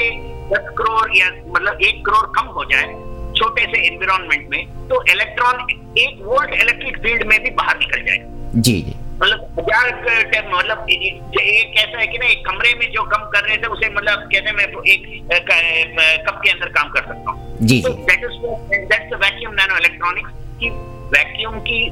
दस 0.53 0.69
करोड़ 0.77 1.17
या 1.17 1.29
मतलब 1.47 1.81
एक 1.89 2.05
करोड़ 2.05 2.25
कम 2.37 2.47
हो 2.57 2.63
जाए 2.71 2.93
छोटे 3.39 3.65
से 3.71 3.85
एनवायरमेंट 3.87 4.49
में 4.49 4.87
तो 4.89 5.03
इलेक्ट्रॉन 5.11 5.65
एक 5.99 6.21
वोल्ट 6.25 6.53
इलेक्ट्रिक 6.61 6.97
फ़ील्ड 7.03 7.23
में 7.27 7.39
भी 7.43 7.49
बाहर 7.61 7.77
निकल 7.79 8.05
जाए। 8.05 8.61
जी 8.67 8.81
जी। 8.81 8.95
मतलब 9.21 9.55
हज़ार 9.59 10.47
मतलब 10.53 10.85
एक 10.89 11.77
ऐसा 11.79 11.99
है 11.99 12.07
कि 12.07 12.17
ना 12.17 12.25
एक 12.25 12.45
कमरे 12.45 12.73
में 12.79 12.91
जो 12.91 13.03
कम 13.03 13.23
कर 13.33 13.43
रहे 13.43 13.57
थे 13.57 13.67
उसे 13.67 13.89
मतलब 13.89 14.29
कहते 14.33 14.51
मैं 14.51 14.63
एक 14.63 15.05
अ, 15.31 15.37
क- 15.37 15.99
अ, 15.99 16.23
कप 16.29 16.41
के 16.43 16.49
अंदर 16.49 16.69
काम 16.77 16.89
कर 16.89 17.01
सकता 17.01 17.31
हूँ। 17.31 17.57
जी, 17.61 17.81
तो 17.81 17.89
that 17.89 18.23
is 18.23 18.85
that's 18.93 19.13
vacuum 19.23 19.53
nano 19.53 19.77
electronics 19.77 20.31
की 20.59 20.69
वैक्यूम 21.17 21.59
की 21.59 21.89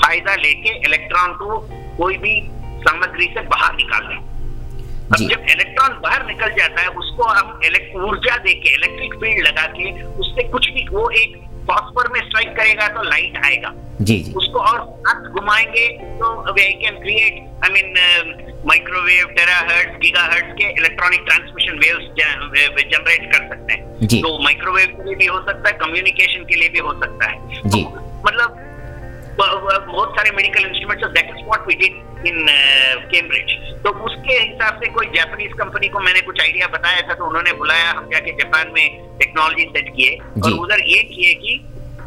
फ़ायदा 0.00 0.34
लेके 0.34 0.76
इलेक्ट्रॉन 0.88 1.32
को 1.32 1.58
कोई 1.98 2.16
भी 2.16 2.34
सामग्री 2.86 3.26
से 3.34 3.40
बाहर 3.54 3.74
निकाल 3.76 4.06
दें 4.08 4.18
अब 5.12 5.16
जब 5.30 5.46
इलेक्ट्रॉन 5.50 5.98
बाहर 6.02 6.26
निकल 6.26 6.50
जाता 6.58 6.82
है 6.82 6.88
उसको 6.88 7.24
हम 7.24 7.58
ऊर्जा 8.08 8.36
देके 8.36 8.74
इलेक्ट्रिक 8.74 9.14
फ़ील्ड 9.14 9.46
लगा 9.46 9.66
के 9.78 9.90
उससे 10.02 10.42
कुछ 10.48 10.68
भी 10.70 10.86
वो 10.92 11.08
एक 11.10 11.32
फॉस्फर 11.66 12.08
में 12.12 12.20
स्ट्राइक 12.20 12.56
करेगा 12.56 12.88
तो 12.88 13.02
लाइट 13.02 13.44
आएगा 13.44 13.72
जी 14.00 14.16
जी 14.18 14.32
उसको 14.32 14.58
और 14.60 14.78
साथ 15.00 15.28
घुमाएँगे 15.30 15.88
तो 16.20 16.52
we 16.52 16.62
can 16.82 16.98
create 17.00 17.64
I 17.64 17.72
mean 17.72 18.62
microwave 18.66 19.26
terahertz 19.36 20.00
gigahertz 20.00 20.52
के 20.52 20.70
इलेक्ट्रॉनिक 20.72 21.20
ट्रांसमिशन 21.26 21.78
वेव्स 21.78 22.08
जनरेट 22.90 23.32
कर 23.32 23.48
सकते 23.48 23.72
हैं 23.72 24.06
जी। 24.06 24.20
तो 24.22 24.38
माइक्रोवेव 24.42 24.96
के 24.96 25.04
लिए 25.04 25.14
भी 25.14 25.26
हो 25.26 25.38
सकता 25.40 25.68
है 25.68 25.76
कम्युनिकेशन 25.76 26.44
के 26.44 26.54
लिए 26.54 26.68
भी 26.68 26.78
हो 26.78 26.92
सकता 27.00 27.30
है 27.30 27.60
जी। 27.66 27.82
तो 27.82 28.20
मतलब 28.26 28.69
बहुत 29.38 30.16
सारे 30.16 30.30
medical 30.30 30.64
instruments 30.66 31.06
that 31.08 31.30
is 31.30 31.44
what 31.44 31.66
we 31.68 31.74
did 31.74 32.26
in 32.26 32.46
Cambridge 33.12 33.52
तो 33.84 33.90
उसके 34.06 34.34
हिसाब 34.34 34.80
से 34.80 34.90
कोई 34.92 35.06
जापानीज 35.14 35.52
कंपनी 35.58 35.88
को 35.88 36.00
मैंने 36.00 36.20
कुछ 36.20 36.40
आइडिया 36.40 36.66
बताया 36.74 37.00
था 37.08 37.14
तो 37.14 37.26
उन्होंने 37.26 37.52
बुलाया 37.52 37.90
हम 37.90 38.08
जाके 38.12 38.32
जापान 38.32 38.72
में 38.74 38.86
टेक्नोलॉजी 39.18 39.64
सेट 39.76 39.88
किए। 39.96 40.18
और 40.44 40.52
उधर 40.52 40.80
ये 40.86 41.02
किए 41.02 41.34
कि 41.34 41.54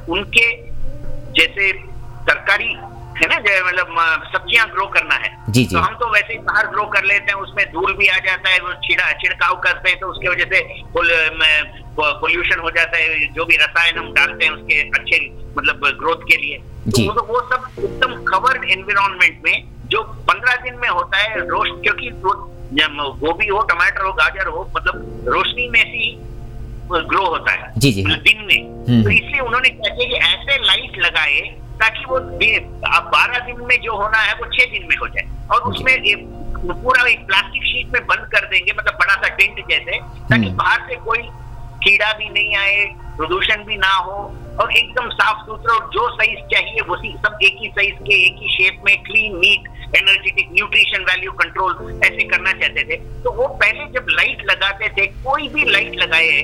उनके 0.09 0.45
जैसे 1.39 1.71
तरकारी 2.27 2.75
है 3.21 3.27
ना 3.27 3.35
जो 3.39 3.65
मतलब 3.67 3.95
सब्ज़ियाँ 4.33 4.69
ग्रो 4.69 4.85
करना 4.85 5.15
है 5.15 5.29
जी, 5.49 5.65
जी। 5.65 5.75
तो 5.75 5.81
हम 5.81 5.95
तो 5.95 6.09
वैसे 6.13 6.33
ही 6.33 6.39
बाहर 6.39 6.67
ग्रो 6.67 6.85
कर 6.85 7.03
लेते 7.03 7.25
हैं 7.25 7.33
उसमें 7.33 7.65
धूल 7.71 7.93
भी 7.93 8.07
आ 8.07 8.17
जाता 8.17 8.49
है 8.49 8.59
वो 8.59 8.73
छिड़ा 8.73 9.11
छिड़काव 9.11 9.55
करते 9.55 9.89
हैं 9.89 9.99
तो 9.99 10.07
उसकी 10.07 10.27
वजह 10.27 10.43
से 10.43 10.61
पोल्यूशन 11.97 12.59
हो 12.59 12.69
जाता 12.71 12.97
है 12.97 13.25
जो 13.33 13.45
भी 13.45 13.55
रसायन 13.55 13.97
हम 13.97 14.13
डालते 14.13 14.45
हैं 14.45 14.51
उसके 14.51 14.81
अच्छे 14.89 15.19
मतलब 15.57 15.87
ग्रोथ 15.99 16.15
के 16.15 16.37
लिए 16.37 16.57
जी। 16.87 17.07
तो 17.07 17.13
वो, 17.13 17.21
वो 17.21 17.41
सब 17.41 17.83
एकदम 17.83 18.23
कवर्ड 18.23 18.63
एनवायरमेंट 18.63 19.41
में 19.45 19.63
जो 19.87 20.03
पंद्रह 20.03 20.55
दिन 20.55 20.75
में 20.75 20.89
होता 20.89 21.17
है 21.17 21.47
रोश 21.47 21.69
क्योंकि 21.69 22.09
गोभी 22.13 23.47
हो 23.47 23.61
टमाटर 23.61 24.01
हो 24.01 24.13
गाजर 24.13 24.47
हो 24.47 24.71
मतलब 24.77 25.25
रोशनी 25.27 25.67
में 25.69 25.81
से 25.81 25.97
ही 25.97 26.17
ग्रो 26.91 27.25
होता 27.25 27.51
है 27.51 27.71
जी, 27.77 27.91
जी। 27.91 28.03
दिन 28.03 28.45
में 28.45 28.87
हम्म। 28.89 29.03
तो 29.03 29.09
इसलिए 29.09 29.39
उन्होंने 29.39 29.69
क्या 29.69 29.95
किया 29.95 30.07
कि 30.07 30.15
ऐसे 30.15 30.57
लाइट 30.65 30.97
लगाए 30.97 31.39
ताकि 31.83 32.05
वो 32.05 32.15
अब 32.15 33.09
बारह 33.13 33.45
दिन 33.45 33.65
में 33.67 33.77
जो 33.81 33.95
होना 33.97 34.17
है 34.21 34.33
वो 34.33 34.45
छह 34.47 34.71
दिन 34.71 34.87
में 34.89 34.95
हो 34.97 35.07
जाए। 35.07 35.27
और 35.51 35.61
उसमें 35.71 35.93
एक 35.93 36.25
पूरा 36.63 37.07
एक 37.07 37.25
प्लास्टिक 37.27 37.63
शीट 37.63 37.93
में 37.93 38.05
बंद 38.07 38.27
कर 38.33 38.45
देंगे 38.47 38.73
मतलब 38.73 38.93
बड़ा 38.95 39.15
सा 39.15 39.35
टेंट 39.35 39.57
जैसे 39.69 39.99
ताकि। 40.29 40.49
बाहर 40.51 40.87
से 40.89 40.95
कोई 41.05 41.21
कीड़ा 41.83 42.11
भी 42.13 42.29
नहीं 42.29 42.55
आए 42.55 42.85
प्रदूषण 43.17 43.63
भी 43.63 43.75
ना 43.77 43.93
हो 43.95 44.13
और 44.61 44.71
एकदम 44.71 45.09
साफ़ 45.09 45.41
सुथरा 45.45 45.73
और 45.73 45.89
जो 45.93 46.07
साइज़ 46.09 46.39
चाहिए 46.53 46.81
वही 46.89 47.11
सब 47.25 47.37
एक 47.43 47.57
ही 47.61 47.67
साइज़ 47.69 47.95
के 48.05 48.15
एक 48.27 48.37
ही 48.41 48.49
शेप 48.49 48.81
में 48.85 48.95
clean 49.03 49.37
neat 49.37 49.95
energetic 49.97 50.49
nutrition 50.53 51.03
value 51.03 51.31
control 51.41 51.99
ऐसे 52.05 52.23
करना 52.23 52.53
चाहते 52.53 52.83
थे। 52.83 52.97
तो 53.23 53.31
वो 53.31 53.47
पहले 53.63 53.85
जब 53.91 54.05
लाइट 54.09 54.45
लगाते 54.51 54.89
थे 54.89 55.07
कोई 55.23 55.47
भी 55.47 55.65
लाइट 55.71 55.95
लगाए 55.95 56.41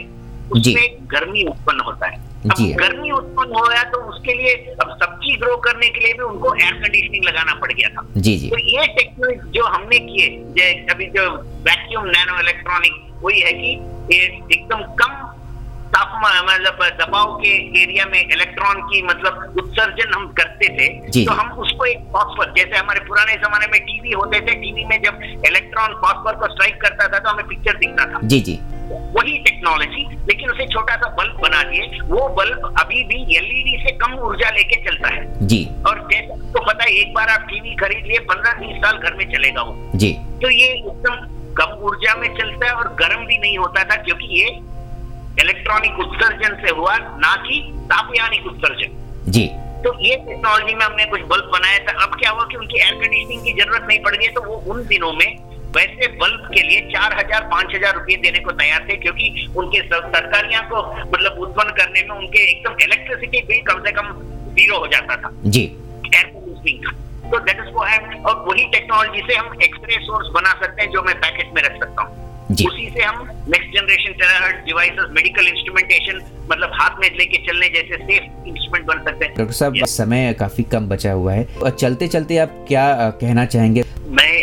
उसमें 0.52 0.98
गर्मी 1.12 1.44
उत्पन्न 1.44 1.80
होता 1.80 2.08
है। 2.08 2.29
जी। 2.46 2.74
गर्मी 2.74 3.12
उत्पन्न 3.12 3.56
हो 3.56 3.70
गया 3.70 3.84
तो 3.84 3.98
उसके 3.98 4.34
लिए 4.34 4.54
अब 4.54 5.00
सब्ज़ी 5.04 5.36
ग्रो 5.36 5.58
करने 5.58 5.90
के 5.90 6.00
लिए 6.00 6.14
भी 6.14 6.24
उनको 6.24 6.56
एयर 6.56 6.74
कंडीशनिंग 6.74 7.26
लगाना 7.26 7.54
पड़ 7.54 7.74
गया 7.74 7.90
था। 7.90 8.08
जी 8.18 8.38
जी। 8.38 8.50
तो 8.50 8.58
ये 8.58 8.88
टेक्निक 8.88 9.42
जो 9.44 9.64
हमने 9.64 10.00
किए 10.00 10.30
जे- 10.30 10.92
अभी 10.92 11.06
जो 11.06 11.30
वैक्यूम 11.42 12.06
नैनो 12.06 12.40
इलेक्ट्रॉनिक 12.40 12.94
वही 13.22 13.40
है 13.40 13.54
कि 13.54 13.68
ये 14.16 14.24
एकदम 14.52 14.82
कम 14.82 15.36
तापमान 15.90 16.46
मतलब 16.46 17.06
दबाव 17.06 17.36
के 17.36 17.82
एरिया 17.84 18.06
में 18.06 18.30
इलेक्ट्रॉन 18.30 18.82
की 18.82 19.02
मतलब 19.02 19.56
उत्सर्जन 19.58 20.14
हम 20.14 20.28
करते 20.28 20.70
थे 20.70 20.88
तो 21.26 21.32
हम 21.32 21.52
उसको 21.52 21.86
एक 21.86 22.00
फॉस्फर 22.00 22.54
जैसे 22.58 22.78
हमारे 22.78 23.00
पुराने 23.00 23.34
जमाने 23.34 23.68
में 23.68 23.82
टीवी 23.82 24.12
होते 24.12 24.40
थे 24.40 24.54
टीवी 24.54 24.86
में 24.86 25.02
जब 25.04 25.20
इलेक्ट्रॉन 25.24 25.88
फॉस्फर 25.88 26.36
को 26.36 26.48
स्ट्राइक 26.48 26.82
करता 26.82 27.08
था 27.08 27.20
तो 27.20 27.30
हमें 27.30 27.48
पिक्चर 27.48 27.74
दिखता 27.74 28.06
था। 28.06 28.20
जी 28.24 28.40
जी। 28.40 28.60
वही 28.92 29.38
टेक्नोलॉजी 29.40 30.04
लेकिन 30.28 30.50
उसे 30.50 30.66
छोटा 30.68 30.96
सा 30.96 31.10
बल्ब 31.16 31.40
बना 31.42 31.62
दिए। 31.64 32.00
वो 32.06 32.28
बल्ब 32.36 32.74
अभी 32.80 33.04
भी 33.04 33.22
एलईडी 33.38 33.78
से 33.84 33.92
कम 33.98 34.14
ऊर्जा 34.28 34.50
लेके 34.50 34.84
चलता 34.86 35.14
है। 35.16 35.48
जी। 35.48 35.64
और 35.88 36.08
जैसे 36.12 36.38
तो 36.54 36.66
पता 36.66 36.84
है 36.84 36.90
एक 36.92 37.14
बार 37.14 37.30
आप 37.30 37.46
टीवी 37.50 37.76
खरीद 37.76 38.06
लिए 38.06 38.20
पंद्रह 38.30 38.60
बीस 38.60 38.78
साल 38.78 38.98
घर 38.98 39.14
में 39.14 39.26
चलेगा 39.34 39.62
वो। 39.62 39.92
जी। 39.96 40.12
तो 40.42 40.50
ये 40.52 40.68
एकदम 40.68 41.28
कम 41.58 41.78
ऊर्जा 41.86 42.16
में 42.16 42.28
चलता 42.36 42.68
है 42.68 42.74
और 42.74 42.94
गर्म 43.00 43.26
भी 43.26 43.38
नहीं 43.38 43.58
होता 43.58 43.84
था 43.84 43.96
क्योंकि 44.04 44.28
ये 44.40 44.48
इलेक्ट्रॉनिक 45.44 46.00
उत्सर्जन 46.00 46.56
से 46.62 46.76
हुआ 46.76 46.98
ना 46.98 47.36
कि 47.44 47.60
तापयानिक 47.92 48.46
उत्सर्जन। 48.48 49.32
जी। 49.32 49.46
तो 49.84 49.94
ये 50.00 50.16
टेक्नोलॉजी 50.18 50.74
में 50.76 50.86
हमने 50.86 51.06
कुछ 51.06 51.22
बल्ब 51.28 51.52
बनाया 51.54 51.78
था। 51.80 52.04
अब 52.04 52.16
क्या 52.20 52.32
हुआ 52.32 52.46
कि 52.46 52.58
उनकी 52.58 52.80
एयर 52.80 52.94
कंडीशनिंग 52.96 53.44
की 53.44 53.52
ज़रूरत 53.62 53.86
नहीं 53.88 54.00
पड़ 54.00 54.16
गई 54.16 54.28
तो 54.28 54.42
वो 54.42 54.56
उन 54.74 54.86
दिनों 54.88 55.12
में 55.14 55.28
वैसे 55.76 56.08
बल्ब 56.20 56.46
के 56.54 56.62
लिए 56.62 56.80
चार 56.92 57.14
हज़ार 57.18 57.44
पाँच 57.50 57.76
हज़ार 57.76 57.94
रुपये 57.96 58.16
देने 58.22 58.40
को 58.40 58.52
तैयार 58.62 58.86
थे 58.90 58.96
क्योंकि 59.02 59.48
उनके 59.58 59.82
सरकारियाँ 59.88 60.64
को 60.70 60.82
मतलब 61.04 61.38
उत्पन्न 61.42 61.76
करने 61.80 62.04
में 62.04 62.16
उनके 62.16 62.44
एकदम 62.44 62.82
इलेक्ट्रिसिटी 62.84 63.42
बिल 63.48 63.62
कम 63.68 63.84
से 63.86 63.92
कम 64.00 64.08
ज़ीरो 64.56 64.80
हो 64.80 64.88
जाता 64.94 65.16
था। 65.16 65.32
जी। 65.48 65.62
एयर 65.62 66.26
कंडीशनिंग 66.28 66.80
का। 66.86 66.92
तो 67.30 67.40
दैट 67.40 67.60
इज़ 67.60 67.74
वो 67.74 67.84
और 68.30 68.44
वही 68.48 68.64
टेक्नोलॉजी 68.72 69.22
से 69.28 69.36
हम 69.36 69.62
एक्सरे 69.64 70.00
सोर्स 70.06 70.32
बना 70.36 70.54
सकते 70.64 70.82
हैं 70.82 70.92
जो 70.92 71.02
मैं 71.04 71.16
पैकेट 71.20 71.54
में 71.56 71.62
रख 71.64 71.78
सकता 71.84 72.04
हूँ। 72.04 72.28
उसी 72.52 72.90
से 72.90 73.04
हम 73.04 73.28
next 73.48 73.76
generation 73.76 74.14
terahertz 74.20 74.66
devices 74.66 75.10
medical 75.12 75.48
instrumentation 75.48 76.22
मतलब 76.52 76.72
हाथ 76.74 77.00
में 77.02 77.10
लेके 77.18 77.38
चलने 77.48 77.68
जैसे 77.70 77.98
सेफ़ 77.98 78.48
इंस्ट्रूमेंट 78.48 78.86
बन 78.86 79.04
सकते 79.04 79.26
हैं। 79.26 79.34
डॉक्टर 79.36 79.54
साहब 79.54 79.76
समय 79.88 80.34
काफ़ी 80.40 80.64
कम 80.72 80.88
बचा 80.90 81.12
हुआ 81.12 81.34
है। 81.34 81.46
और 81.64 81.70
चलते 81.76 82.08
चलते 82.08 82.38
आप 82.38 82.56
क्या 82.68 82.88
कहना 83.22 83.46
चाहेंगे? 83.48 83.84
मैं 84.12 84.34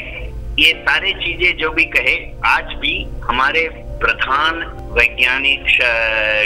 ये 0.58 0.72
सारे 0.72 1.12
चीज़ें 1.12 1.56
जो 1.56 1.70
भी 1.70 1.84
कहे, 1.84 2.14
आज 2.46 2.72
भी 2.74 2.92
हमारे 3.24 3.68
प्रधान 4.00 4.62
वैज्ञानिक 4.92 5.64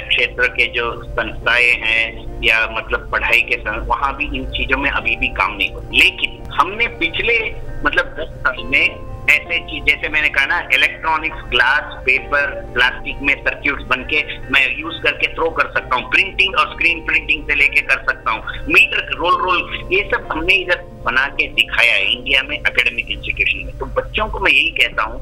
क्षेत्र 0.09 0.47
के 0.49 0.67
जो 0.67 1.03
संस्थाएँ 1.05 1.71
हैं 1.83 2.41
या 2.45 2.59
मतलब 2.73 3.09
पढ़ाई 3.13 3.41
के 3.41 3.57
वहाँ 3.81 4.17
भी 4.17 4.25
इन 4.39 4.45
चीज़ों 4.47 4.79
में 4.79 4.91
अभी 4.91 5.17
भी 5.17 5.29
काम 5.29 5.57
नहीं 5.57 5.71
हो 5.73 5.83
लेकिन 5.95 6.43
हमने 6.53 6.87
पिछले 6.99 7.39
मतलब 7.85 8.15
दस 8.19 8.35
साल 8.41 8.63
में 8.65 9.10
ऐसे 9.29 9.59
चीज़ 9.61 9.85
जैसे 9.85 10.09
मैंने 10.09 10.29
कहा 10.29 10.47
ना 10.47 10.59
इलेक्ट्रॉनिक्स 10.75 11.43
ग्लास 11.51 11.93
पेपर 12.05 12.55
प्लास्टिक 12.75 13.21
में 13.23 13.35
सर्क्यूट 13.37 13.83
बन 13.89 14.03
के 14.13 14.23
मैं 14.53 14.63
यूज़ 14.79 15.03
करके 15.03 15.27
थ्रो 15.35 15.49
कर 15.59 15.71
सकता 15.73 15.97
हूँ। 15.97 16.11
प्रिंटिंग 16.11 16.55
और 16.55 16.73
स्क्रीन 16.73 17.05
प्रिंटिंग 17.07 17.45
से 17.49 17.55
लेके 17.55 17.81
कर 17.83 18.03
सकता 18.09 18.31
हूँ। 18.31 18.65
मीटर 18.69 19.15
रोल 19.17 19.37
रोल 19.43 19.87
ये 19.93 20.03
सब 20.13 20.29
हमने 20.33 20.55
इधर 20.55 20.83
बना 21.05 21.27
के 21.31 21.49
दिखाया 21.55 21.95
है 21.95 22.13
इंडिया 22.13 22.43
में 22.43 22.57
अकेडमिक 22.59 23.11
इंस्टीट्यूशन 23.11 23.65
में। 23.67 23.79
तो 23.79 23.87
बच्चों 24.01 24.29
को 24.29 24.41
मैं 24.41 24.53
यही 24.53 24.71
कहता 24.81 25.03
हूँ 25.03 25.21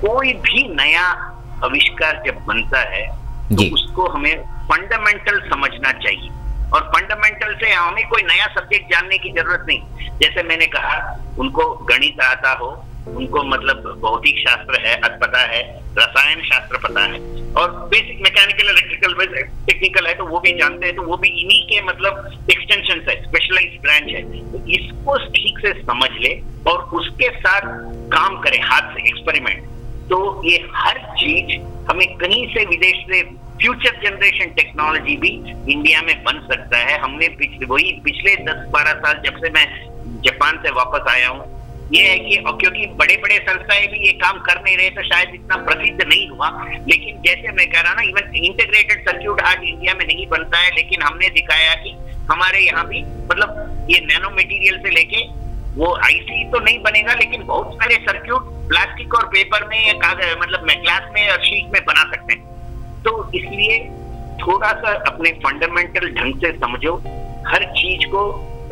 कोई 0.00 0.32
भी 0.44 0.66
नया 0.74 1.06
आविष्कार 1.64 2.22
जब 2.26 2.44
बनता 2.46 2.80
है 2.90 3.06
तो 3.50 3.74
उसको 3.74 4.08
हमें 4.08 4.36
फंडामेंटल 4.68 5.40
समझना 5.48 5.92
चाहिए। 5.94 6.30
और 6.74 6.80
फंडामेंटल 6.94 7.54
से 7.60 7.72
हमें 7.72 8.06
कोई 8.08 8.22
नया 8.22 8.46
सब्जेक्ट 8.54 8.92
जानने 8.92 9.18
की 9.18 9.30
ज़रूरत 9.32 9.64
नहीं। 9.68 10.18
जैसे 10.18 10.42
मैंने 10.42 10.66
कहा 10.66 10.98
उनको 11.38 11.64
गणित 11.86 12.20
आता 12.20 12.52
हो 12.52 12.70
उनको 13.12 13.42
मतलब 13.44 13.82
भौतिक 14.02 14.38
शास्त्र 14.38 14.80
है 14.86 14.96
पता 15.20 15.40
है, 15.46 15.62
रसायन 15.98 16.42
शास्त्र 16.44 16.78
पता 16.78 17.04
है। 17.04 17.18
और 17.52 17.70
बेसिक 17.90 18.20
मैकेनिकल 18.22 18.68
इलेक्ट्रिकल 18.70 19.14
टेक्निकल 19.66 20.06
है 20.06 20.14
तो 20.14 20.24
वो 20.26 20.40
भी 20.40 20.52
जानते 20.58 20.86
हैं 20.86 20.94
तो 20.96 21.02
वो 21.02 21.16
भी 21.16 21.28
इन्हीं 21.40 21.62
के 21.68 21.80
मतलब 21.86 22.46
एक्सटेंशन 22.50 23.04
है 23.08 23.16
स्पेशलाइज 23.22 23.78
ब्रांच 23.82 24.08
है। 24.08 24.22
तो 24.52 24.64
इसको 24.70 25.16
ठीक 25.32 25.58
से 25.58 25.72
समझ 25.82 26.10
ले 26.12 26.32
और 26.70 26.78
उसके 26.94 27.30
साथ 27.38 27.60
काम 28.12 28.40
करे, 28.40 28.58
हाथ 28.60 28.94
से 28.94 29.08
एक्सपेरिमेंट 29.08 29.68
तो 30.10 30.18
ये 30.44 30.56
हर 30.74 30.98
चीज़ 31.18 31.58
हमें 31.90 32.06
कहीं 32.18 32.46
से 32.54 32.64
विदेश 32.66 33.04
से 33.06 33.22
फ्यूचर 33.60 34.00
जनरेशन 34.02 34.50
टेक्नोलॉजी 34.56 35.16
भी 35.16 35.30
इंडिया 35.72 36.00
में 36.02 36.22
बन 36.24 36.38
सकता 36.50 36.78
है। 36.78 36.98
हमने 37.00 37.28
पिछले 37.38 37.66
वही 37.66 37.92
पिछले 38.04 38.34
दस 38.44 38.66
बारह 38.72 38.92
साल 39.00 39.20
जब 39.24 39.40
से 39.40 39.50
मैं 39.50 39.66
जापान 40.24 40.58
से 40.62 40.70
वापस 40.74 41.10
आया 41.10 41.28
हूँ 41.28 41.44
ये 41.92 42.02
है 42.02 42.18
कि 42.18 42.36
क्योंकि 42.36 42.86
बड़े 42.98 43.16
बड़े 43.16 43.36
संस्थाएँ 43.38 43.86
भी 43.86 43.98
ये 44.06 44.12
काम 44.20 44.38
कर 44.40 44.62
नहीं 44.64 44.76
रहे 44.76 44.90
तो 44.90 45.02
शायद 45.02 45.34
इतना 45.34 45.56
प्रसिद्ध 45.56 46.02
नहीं 46.02 46.28
हुआ। 46.28 46.48
लेकिन 46.88 47.20
जैसे 47.22 47.52
मैं 47.52 47.66
कह 47.70 47.80
रहा 47.80 47.94
ना 47.94 48.02
इवन 48.02 48.34
इंटीग्रेटेड 48.36 49.08
सर्क्यूट 49.08 49.40
आज 49.42 49.64
इंडिया 49.64 49.94
में 49.94 50.06
नहीं 50.06 50.26
बनता 50.26 50.58
है, 50.58 50.70
लेकिन 50.74 51.02
हमने 51.02 51.28
दिखाया 51.28 51.74
कि 51.74 51.94
हमारे 52.30 52.60
यहाँ 52.60 52.86
भी 52.88 53.02
मतलब 53.02 53.86
ये 53.90 54.00
नैनो 54.00 54.30
मटेरियल 54.30 54.78
से 54.78 54.90
लेके 54.90 55.24
वो 55.70 55.92
आईसी 56.04 56.44
तो 56.50 56.58
नहीं 56.58 56.78
बनेगा, 56.78 57.14
लेकिन 57.14 57.44
बहुत 57.46 57.74
सारे 57.74 57.94
सर्क्यूट 57.96 58.42
प्लास्टिक 58.68 59.14
और 59.14 59.24
पेपर 59.26 59.66
में 59.68 59.86
या 59.86 59.92
कागज़ 59.94 60.38
मतलब 60.38 60.66
ग्लास 60.82 61.10
में 61.14 61.28
और 61.28 61.44
शीट 61.44 61.72
में 61.72 61.82
बना 61.86 62.02
सकते 62.10 62.32
हैं। 62.32 63.02
तो 63.02 63.30
इसलिए 63.34 63.78
थोड़ा 64.42 64.72
सा 64.72 64.92
अपने 65.06 65.30
फंडामेंटल 65.44 66.10
ढंग 66.14 66.34
से 66.34 66.52
समझो, 66.52 66.96
हर 67.46 67.64
चीज़ 67.72 68.06
को 68.06 68.22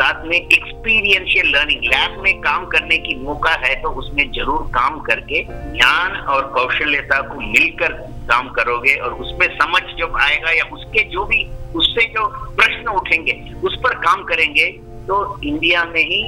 साथ 0.01 0.25
में 0.27 0.37
एक्सपीरियंशियल 0.37 1.49
लर्निंग 1.55 1.85
लैब 1.85 2.19
में 2.23 2.41
काम 2.41 2.67
करने 2.67 2.99
की 2.99 3.15
मौका 3.23 3.53
है 3.63 3.75
तो 3.83 3.91
उसमें 4.01 4.25
ज़रूर 4.33 4.67
काम 4.75 4.99
करके 5.01 5.43
ज्ञान 5.45 6.17
और 6.35 6.47
कौशल्यता 6.55 7.21
को 7.29 7.41
मिलकर 7.41 7.93
काम 8.29 8.49
करोगे 8.51 8.95
और 8.97 9.13
उसमें 9.25 9.47
समझ 9.57 9.83
जब 9.99 10.17
आएगा 10.21 10.51
या 10.51 10.65
उसके 10.73 11.03
जो 11.11 11.25
भी, 11.25 11.43
उससे 11.75 12.05
जो 12.15 12.27
प्रश्न 12.57 12.89
उठेंगे, 12.91 13.33
उस 13.65 13.77
पर 13.85 13.95
काम 14.05 14.23
करेंगे 14.25 14.67
तो 15.09 15.19
इंडिया 15.45 15.85
में 15.85 16.03
ही 16.03 16.23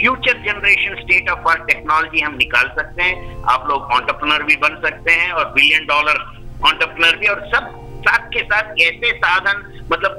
future 0.00 0.38
generation 0.42 0.94
state 0.94 1.30
of 1.30 1.48
art 1.48 1.66
technology 1.70 2.20
हम 2.20 2.34
निकाल 2.36 2.68
सकते 2.76 3.02
हैं। 3.02 3.42
आप 3.44 3.66
लोग 3.68 3.82
ऑन्टरप्रनर 3.92 4.42
भी 4.42 4.56
बन 4.56 4.80
सकते 4.84 5.12
हैं 5.12 5.30
और 5.32 5.52
बिलियन 5.52 5.86
डॉलर 5.86 6.24
ऑन्टरप्रनर 6.68 7.16
भी 7.16 7.26
और 7.26 7.46
सब 7.54 7.68
साथ 8.00 8.28
के 8.34 8.42
साथ 8.44 8.80
ऐसे 8.82 9.12
साधन 9.18 9.62
मतलब 9.92 10.12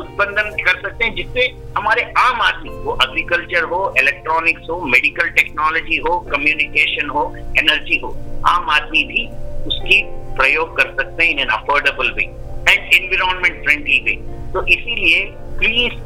उत्पादन 0.00 0.50
कर 0.64 0.80
सकते 0.80 1.04
हैं 1.04 1.14
जिससे 1.14 1.46
हमारे 1.76 2.02
आम 2.18 2.40
आदमी 2.42 2.70
वो 2.84 2.98
एग्रीकल्चर 3.02 3.64
हो 3.72 3.80
इलेक्ट्रॉनिक्स 3.98 4.70
हो 4.70 4.80
मेडिकल 4.86 5.28
टेक्नोलॉजी 5.38 5.96
हो 6.08 6.18
कम्युनिकेशन 6.32 7.08
हो 7.08 7.24
एनर्जी 7.58 7.98
हो, 8.00 8.10
आम 8.48 8.70
आदमी 8.70 9.04
भी 9.04 9.26
उसकी 9.66 10.02
प्रयोग 10.36 10.76
कर 10.76 10.94
सकते 11.00 11.24
हैं 11.24 11.32
in 11.32 11.38
an 11.38 11.48
affordable 11.56 12.12
way 12.16 12.22
and 12.22 12.94
environment 12.94 13.64
friendly 13.64 14.00
way 14.04 14.14
तो 14.52 14.64
इसीलिए 14.76 15.24
प्लीज़ 15.58 15.98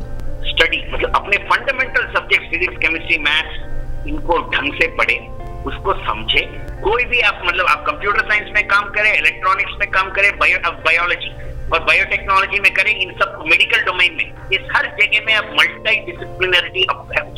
स्टडी 0.49 0.83
मतलब 0.93 1.15
अपने 1.17 1.37
fundamental 1.51 2.13
subject 2.15 2.51
physics 2.51 2.77
chemistry 2.77 3.19
maths 3.19 4.07
इनको 4.09 4.39
ढंग 4.55 4.73
से 4.75 4.87
पढ़े। 4.97 5.15
उसको 5.67 5.93
समझे। 6.05 6.41
कोई 6.83 7.05
भी 7.05 7.21
आप 7.21 7.43
मतलब 7.47 7.67
आप 7.67 7.85
कंप्यूटर 7.87 8.29
साइंस 8.29 8.51
में 8.55 8.67
काम 8.69 8.91
करें 8.91 9.13
इलेक्ट्रॉनिक्स 9.13 9.73
में 9.81 9.91
काम 9.91 10.11
करें 10.11 10.31
बायो, 10.39 10.59
बायोलॉजी 10.71 11.31
और 11.73 11.85
बायोटेक्नोलॉजी 11.85 12.59
में 12.61 12.73
करें 12.75 12.95
इन 12.95 13.13
सब 13.13 13.43
मेडिकल 13.47 13.85
डोमेन 13.85 14.17
में 14.17 14.51
इस 14.53 14.67
हर 14.77 14.87
जगह 15.01 15.25
में 15.27 15.35
आप 15.35 15.51
मल्टी 15.61 15.97
डिसिप्लिनरिटी 16.07 16.85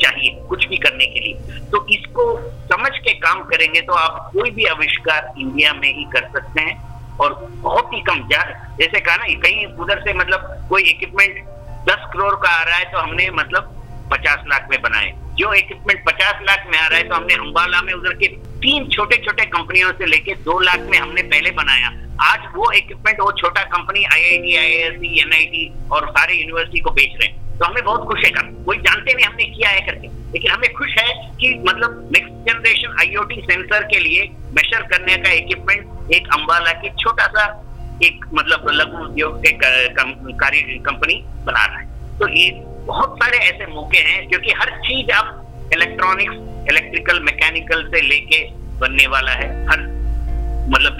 चाहिए 0.03 0.31
कुछ 0.49 0.67
भी 0.67 0.77
करने 0.77 1.05
के 1.05 1.19
लिए। 1.19 1.61
तो 1.71 1.85
इसको 1.89 2.25
समझ 2.73 2.91
के 2.97 3.13
काम 3.19 3.43
करेंगे 3.43 3.81
तो 3.81 3.93
आप 3.93 4.29
कोई 4.33 4.51
भी 4.51 4.65
आविष्कार 4.65 5.33
इंडिया 5.39 5.73
में 5.73 5.87
ही 5.93 6.03
कर 6.13 6.29
सकते 6.33 6.61
हैं 6.61 6.75
और 7.17 7.33
बहुत 7.61 7.93
ही 7.93 8.01
कम 8.09 8.27
जैसे 8.29 8.99
कहा 8.99 9.15
ना 9.15 9.33
कहीं 9.41 9.65
उधर 9.65 10.01
से 10.01 10.13
मतलब 10.13 10.67
कोई 10.69 10.83
इक्विपमेंट 10.83 11.43
दस 11.87 12.05
करोड़ 12.13 12.33
का 12.35 12.49
आ 12.49 12.63
रहा 12.63 12.75
है 12.75 12.91
तो 12.91 12.97
हमने 12.97 13.29
मतलब 13.31 13.73
पचास 14.09 14.43
लाख 14.47 14.67
में 14.71 14.81
बनाए। 14.81 15.11
जो 15.37 15.53
इक्विपमेंट 15.53 16.05
पचास 16.05 16.39
लाख 16.43 16.65
में 16.67 16.77
आ 16.79 16.87
रहा 16.87 16.97
है 16.97 17.07
तो 17.09 17.15
हमने 17.15 17.33
अम्बाला 17.35 17.81
में 17.81 17.93
उधर 17.93 18.13
के 18.13 18.27
तीन 18.59 18.87
छोटे 18.89 19.17
छोटे 19.25 19.45
कंपनियों 19.47 19.91
से 19.91 20.05
लेके 20.05 20.35
दो 20.43 20.59
लाख 20.59 20.79
में 20.89 20.97
हमने 20.99 21.21
पहले 21.23 21.51
बनाया। 21.51 21.91
आज 22.23 22.47
वो 22.55 22.71
इक्विपमेंट 22.71 23.19
वो 23.21 23.31
छोटा 23.31 23.63
कंपनी 23.73 24.03
आई 24.05 24.55
आई 24.55 25.45
टी 25.47 25.67
और 25.91 26.09
सारे 26.09 26.35
यूनिवर्सिटी 26.35 26.79
को 26.79 26.91
बेच 26.91 27.13
रहे 27.13 27.27
हैं। 27.27 27.45
तो 27.57 27.65
हमें 27.65 27.83
बहुत 27.83 28.07
खुश 28.07 28.23
है 28.25 28.29
कर 28.31 28.49
कोई 28.65 28.77
जानते 28.77 29.13
नहीं 29.13 29.25
हमने 29.25 29.45
किया 29.45 29.69
है 29.69 29.81
करके। 29.81 30.07
लेकिन 30.31 30.51
हमें 30.51 30.73
खुश 30.73 30.97
है 30.97 31.13
कि 31.39 31.53
मतलब 31.67 32.09
नेक्स्ट 32.13 32.33
जनरेशन 32.47 32.95
आईओटी 32.99 33.41
सेंसर 33.41 33.83
के 33.83 33.99
लिए 33.99 34.27
मेशर 34.57 34.81
करने 34.87 35.17
का 35.17 35.31
इक्विपमेंट 35.31 36.11
एक 36.13 36.27
अम्बाला 36.33 36.71
की 36.81 36.89
छोटा 36.99 37.25
सा 37.27 37.45
एक 38.03 38.25
मतलब 38.33 38.67
लघु 38.71 39.03
उद्योग 39.03 39.45
कार्य 39.53 40.79
कंपनी 40.85 41.21
बना 41.45 41.65
रहा 41.65 41.77
है। 41.77 42.19
तो 42.19 42.27
ये 42.29 42.49
बहुत 42.87 43.17
सारे 43.17 43.37
ऐसे 43.37 43.65
मौके 43.65 43.97
हैं 43.99 44.27
क्योंकि 44.29 44.51
हर 44.51 44.69
चीज़ 44.79 45.11
अब 45.11 45.69
इलेक्ट्रॉनिक्स 45.73 46.35
इलेक्ट्रिकल 46.71 47.19
मैकेनिकल 47.19 47.83
से 47.85 48.01
लेके 48.01 48.43
बनने 48.79 49.07
वाला 49.07 49.31
है। 49.31 49.47
हर 49.67 49.79
मतलब 50.69 50.93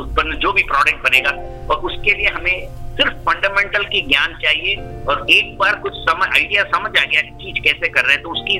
उत्पन्न, 0.00 0.36
जो 0.36 0.52
भी 0.52 0.62
प्रोडक्ट 0.62 1.02
बनेगा। 1.04 1.30
और 1.70 1.76
उसके 1.80 2.14
लिए 2.14 2.28
हमें 2.28 2.68
सिर्फ़ 2.96 3.12
फंडामेंटल 3.26 3.84
की 3.84 4.00
ज्ञान 4.00 4.38
चाहिए। 4.42 4.74
और 5.04 5.26
एक 5.30 5.56
बार 5.58 5.74
कुछ 5.76 5.92
समझ 5.94 6.28
आइडिया 6.28 6.62
समझ 6.64 6.90
आ 6.90 7.04
गया 7.04 7.20
चीज़ 7.20 7.60
कैसे 7.64 7.88
कर 7.88 8.04
रहे 8.04 8.14
हैं 8.14 8.22
तो 8.22 8.30
उसकी 8.30 8.58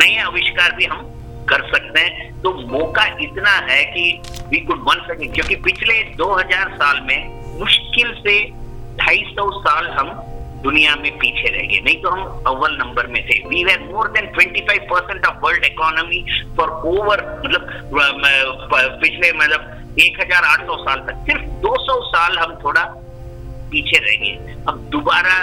नए 0.00 0.16
आविष्कार 0.18 0.72
भी 0.72 0.84
हम 0.84 1.02
कर 1.48 1.66
सकते 1.72 2.00
हैं। 2.00 2.42
तो 2.42 2.52
मौका 2.68 3.04
इतना 3.20 3.50
है 3.70 3.84
कि 3.84 4.20
वी 4.48 4.58
कुड 4.60 4.84
वन 4.88 5.02
सेकेंड 5.02 5.34
क्योंकि 5.34 5.56
पिछले 5.64 6.02
2000 6.14 6.70
साल 6.74 7.00
में 7.00 7.18
मुश्किल 7.58 8.12
से 8.18 8.38
250 9.00 9.50
साल 9.60 9.86
हम 9.90 10.08
दुनिया 10.66 10.94
में 10.96 11.10
पीछे 11.18 11.48
रह 11.48 11.66
गए। 11.68 11.80
नहीं 11.84 11.96
तो 12.02 12.10
हम 12.10 12.44
अव्वल 12.46 12.76
नंबर 12.76 13.06
में 13.06 13.22
थे। 13.26 13.38
We 13.48 13.62
have 13.62 13.84
more 13.92 14.08
than 14.08 14.26
25 14.36 14.86
percent 14.92 15.26
of 15.26 15.36
world 15.44 15.64
economy 15.64 16.24
for 16.56 16.70
over 16.86 17.24
मतलब 17.44 17.62
पिछले 19.02 19.32
मतलब 19.32 19.72
1800 19.98 20.76
साल 20.78 21.00
तक। 21.00 21.24
सिर्फ़ 21.26 21.44
200 21.62 22.00
साल 22.06 22.38
हम 22.38 22.54
थोड़ा 22.64 22.84
पीछे 23.70 23.98
रह 23.98 24.16
गए। 24.16 24.54
अब 24.68 24.78
दोबारा 24.90 25.36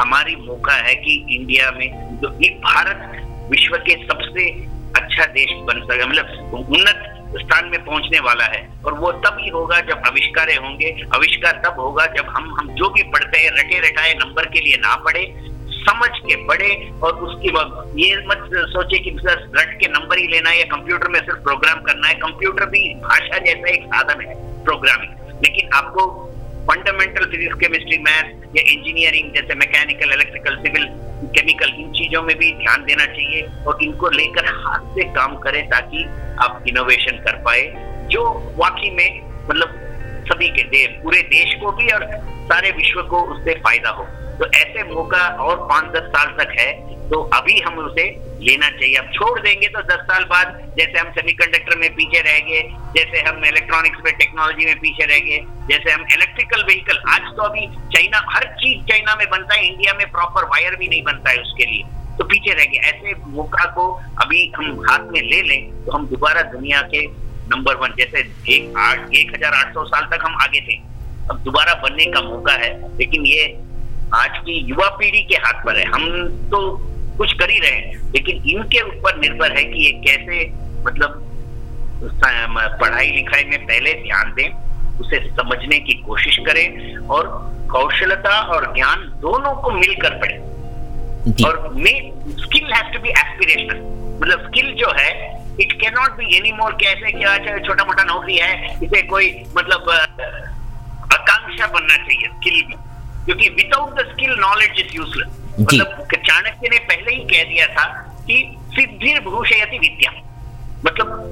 हमारी 0.00 0.36
मौका 0.36 0.74
है 0.86 0.94
कि 0.94 1.14
इंडिया 1.30 1.70
में 1.70 1.86
एक 1.86 2.58
भारत 2.60 3.48
विश्व 3.50 3.76
के 3.86 3.94
सबसे 4.06 4.44
अच्छा 4.96 5.24
देश 5.34 5.52
बन 5.68 5.80
सके 5.84 6.04
मतलब 6.06 6.54
उन्नत 6.54 7.19
स्थान 7.36 7.68
में 7.68 7.84
पहुँचने 7.84 8.20
वाला 8.20 8.44
है। 8.44 8.68
और 8.84 8.94
वो 8.94 9.12
तब 9.12 9.36
ही 9.40 9.48
होगा 9.48 9.80
जब 9.80 10.02
आविष्कार 10.06 10.48
होंगे। 10.50 11.06
आविष्कार 11.14 11.62
तब 11.64 11.80
होगा 11.80 12.06
जब 12.06 12.26
हम 12.28 12.56
हम 12.60 12.74
जो 12.74 12.90
भी 12.90 13.02
पढ़ते 13.02 13.38
हैं, 13.38 13.50
रटे 13.50 13.78
रटाए 13.78 14.14
नंबर 14.14 14.46
के 14.46 14.60
लिए 14.60 14.76
ना 14.76 14.96
पढ़े, 14.96 15.34
समझ 15.70 16.10
के 16.18 16.36
पढ़े 16.36 16.90
और 17.02 17.12
उसकी 17.12 17.48
ये 18.02 18.16
मत 18.16 18.50
सोचे 18.54 18.98
कि 18.98 19.10
बस 19.10 19.50
रट 19.56 19.80
के 19.80 19.86
नंबर 19.88 20.18
ही 20.18 20.26
लेना 20.26 20.50
है 20.50 20.58
या 20.58 20.64
कंप्यूटर 20.64 21.08
में 21.08 21.20
सिर्फ़ 21.20 21.40
प्रोग्राम 21.40 21.80
करना 21.80 22.08
है। 22.08 22.14
कंप्यूटर 22.14 22.66
भी 22.66 22.94
भाषा 22.94 23.38
जैसा 23.38 23.70
एक 23.70 23.84
साधन 23.86 24.20
है, 24.20 24.64
प्रोग्रामिंग। 24.64 25.12
लेकिन 25.44 25.70
आपको 25.74 26.26
फंडामेंटल 26.70 27.24
फिजिक्स 27.24 27.54
केमिस्ट्री 27.54 27.98
मैथ 27.98 28.56
या 28.56 28.72
इंजीनियरिंग 28.72 29.32
जैसे 29.32 29.54
मैकेनिकल 29.54 30.12
इलेक्ट्रिकल 30.12 30.56
सिविल 30.56 30.84
केमिकल 31.24 31.70
चीज़ों 32.10 32.22
में 32.22 32.36
भी 32.38 32.52
ध्यान 32.54 32.84
देना 32.84 33.04
चाहिए 33.06 33.42
और 33.66 33.82
इनको 33.82 34.08
लेकर 34.10 34.46
हाथ 34.56 34.94
से 34.94 35.04
काम 35.14 35.36
करें 35.38 35.62
ताकि 35.70 36.04
आप 36.42 36.64
इनोवेशन 36.68 37.22
कर 37.24 37.36
पाए। 37.44 37.62
जो 38.10 38.22
वाकई 38.56 38.90
में 38.90 39.20
मतलब 39.48 39.78
सभी 40.30 40.48
के 40.50 40.62
देश 40.70 40.88
पूरे 41.02 41.20
देश 41.28 41.54
को 41.60 41.70
भी 41.72 41.86
और 41.90 42.04
सारे 42.48 42.70
विश्व 42.72 43.02
को 43.04 43.20
उससे 43.32 43.54
फ़ायदा 43.56 43.90
हो। 43.90 44.04
तो 44.38 44.46
ऐसे 44.56 44.82
मौका 44.84 45.26
और 45.40 45.56
पाँच 45.68 45.92
दस 45.94 46.08
साल 46.10 46.34
तक 46.38 46.54
है 46.58 46.72
तो 47.10 47.20
अभी 47.34 47.58
हम 47.60 47.78
उसे 47.78 48.04
लेना 48.40 48.68
चाहिए। 48.70 48.96
अब 48.96 49.10
छोड़ 49.14 49.38
देंगे 49.40 49.68
तो 49.68 49.80
दस 49.84 50.02
साल 50.10 50.24
बाद 50.24 50.60
जैसे 50.78 50.98
हम 50.98 51.10
सेमीकंडक्टर 51.12 51.78
में 51.78 51.88
पीछे 51.94 52.20
रह 52.20 52.38
गए, 52.40 52.60
जैसे 52.96 53.22
हम 53.28 53.44
इलेक्ट्रॉनिक्स 53.44 54.04
में 54.04 54.12
टेक्नोलॉजी 54.14 54.66
में 54.66 54.78
पीछे 54.80 55.04
रह 55.04 55.18
गए, 55.20 55.38
जैसे 55.70 55.92
हम 55.92 56.04
इलेक्ट्रिकल 56.14 56.64
व्हीकल 56.64 57.02
आज 57.14 57.32
तो 57.36 57.42
अभी 57.42 57.66
चाइना 57.94 58.22
हर 58.30 58.46
चीज़ 58.56 58.84
चाइना 58.90 59.14
में 59.16 59.26
बनता 59.30 59.54
है 59.54 59.66
इंडिया 59.66 59.94
में 59.94 60.10
प्रॉपर 60.10 60.44
वायर 60.46 60.76
भी 60.76 60.88
नहीं 60.88 61.02
बनता 61.04 61.30
है 61.30 61.42
उसके 61.42 61.70
लिए। 61.72 61.82
तो 62.20 62.24
पीछे 62.26 62.52
रह 62.52 62.64
गए 62.64 62.88
ऐसे 62.88 63.14
मौका 63.28 63.64
को 63.74 63.84
अभी 64.22 64.40
हम 64.56 64.80
हाथ 64.88 65.04
में 65.12 65.20
ले 65.22 65.40
लें 65.42 65.84
तो 65.84 65.92
हम 65.92 66.06
दोबारा 66.06 66.42
दुनिया 66.50 66.80
के 66.90 67.04
नंबर 67.48 67.76
वन 67.76 67.94
जैसे 67.98 68.20
एक 68.54 68.76
आठ, 68.78 68.98
एक 69.12 69.34
हज़ार 69.34 69.54
आठ 69.54 69.72
सौ 69.74 69.84
साल 69.86 70.04
तक 70.10 70.24
हम 70.24 70.34
आगे 70.42 70.60
थे। 70.60 70.76
अब 71.30 71.38
दोबारा 71.44 71.74
बनने 71.82 72.04
का 72.12 72.20
मौका 72.22 72.52
है, 72.54 72.70
लेकिन 72.98 73.24
ये 73.26 73.44
आज 74.14 74.38
की 74.38 74.58
युवा 74.68 74.88
पीढ़ी 74.98 75.22
के 75.22 75.36
हाथ 75.36 75.64
पर 75.64 75.78
है। 75.78 75.84
हम 75.86 76.04
तो 76.50 76.60
कुछ 77.18 77.32
कर 77.38 77.50
ही 77.50 77.58
रहे 77.58 77.70
हैं, 77.70 78.12
लेकिन 78.12 78.42
इनके 78.50 78.82
ऊपर 78.88 79.18
निर्भर 79.18 79.56
है 79.56 79.64
कि 79.64 79.84
ये 79.86 79.92
कैसे 80.04 80.44
मतलब 80.84 81.26
पढ़ाई 82.80 83.10
लिखाई 83.12 83.44
में 83.44 83.66
पहले 83.66 83.94
ध्यान 84.02 84.32
दें, 84.34 84.48
उसे 85.00 85.20
समझने 85.32 85.78
की 85.80 85.94
कोशिश 86.02 86.38
करें 86.46 86.96
और 87.08 87.28
कौशलता 87.72 88.38
और 88.54 88.72
ज्ञान 88.74 89.08
दोनों 89.22 89.54
को 89.62 89.70
मिलकर 89.72 90.18
पढ़े। 90.20 90.38
और 91.20 91.74
main 91.74 92.34
skill 92.38 92.72
has 92.72 92.92
to 92.92 93.00
be 93.00 93.08
aspirational 93.08 93.80
मतलब 94.22 94.46
स्किल 94.46 94.72
जो 94.72 94.92
है 94.98 95.10
it 95.60 95.72
can 95.72 95.92
not 95.92 96.10
be 96.10 96.36
any 96.36 96.52
more 96.52 96.72
कैसे 96.72 97.12
क्या 97.12 97.58
छोटा 97.58 97.84
मोटा 97.84 98.04
नौकरी 98.04 98.36
है 98.36 98.74
इसे 98.84 99.02
कोई 99.02 99.44
मतलब 99.56 99.90
आकांक्षा 101.12 101.66
बनना 101.66 101.96
चाहिए 101.96 102.28
स्किल 102.28 102.62
भी 102.62 102.74
क्योंकि 103.24 103.48
without 103.48 103.94
the 103.94 104.08
skill 104.12 104.30
knowledge 104.30 104.70
is 104.70 104.96
useless 104.96 105.28
मतलब 105.60 106.08
चाणक्य 106.26 106.68
ने 106.68 106.78
पहले 106.78 107.14
ही 107.14 107.24
कह 107.24 107.44
दिया 107.44 107.66
था 107.66 107.84
कि 108.26 108.56
सिद्धि 108.72 109.20
भूषयति 109.20 109.78
विद्या। 109.78 110.12
मतलब 110.86 111.22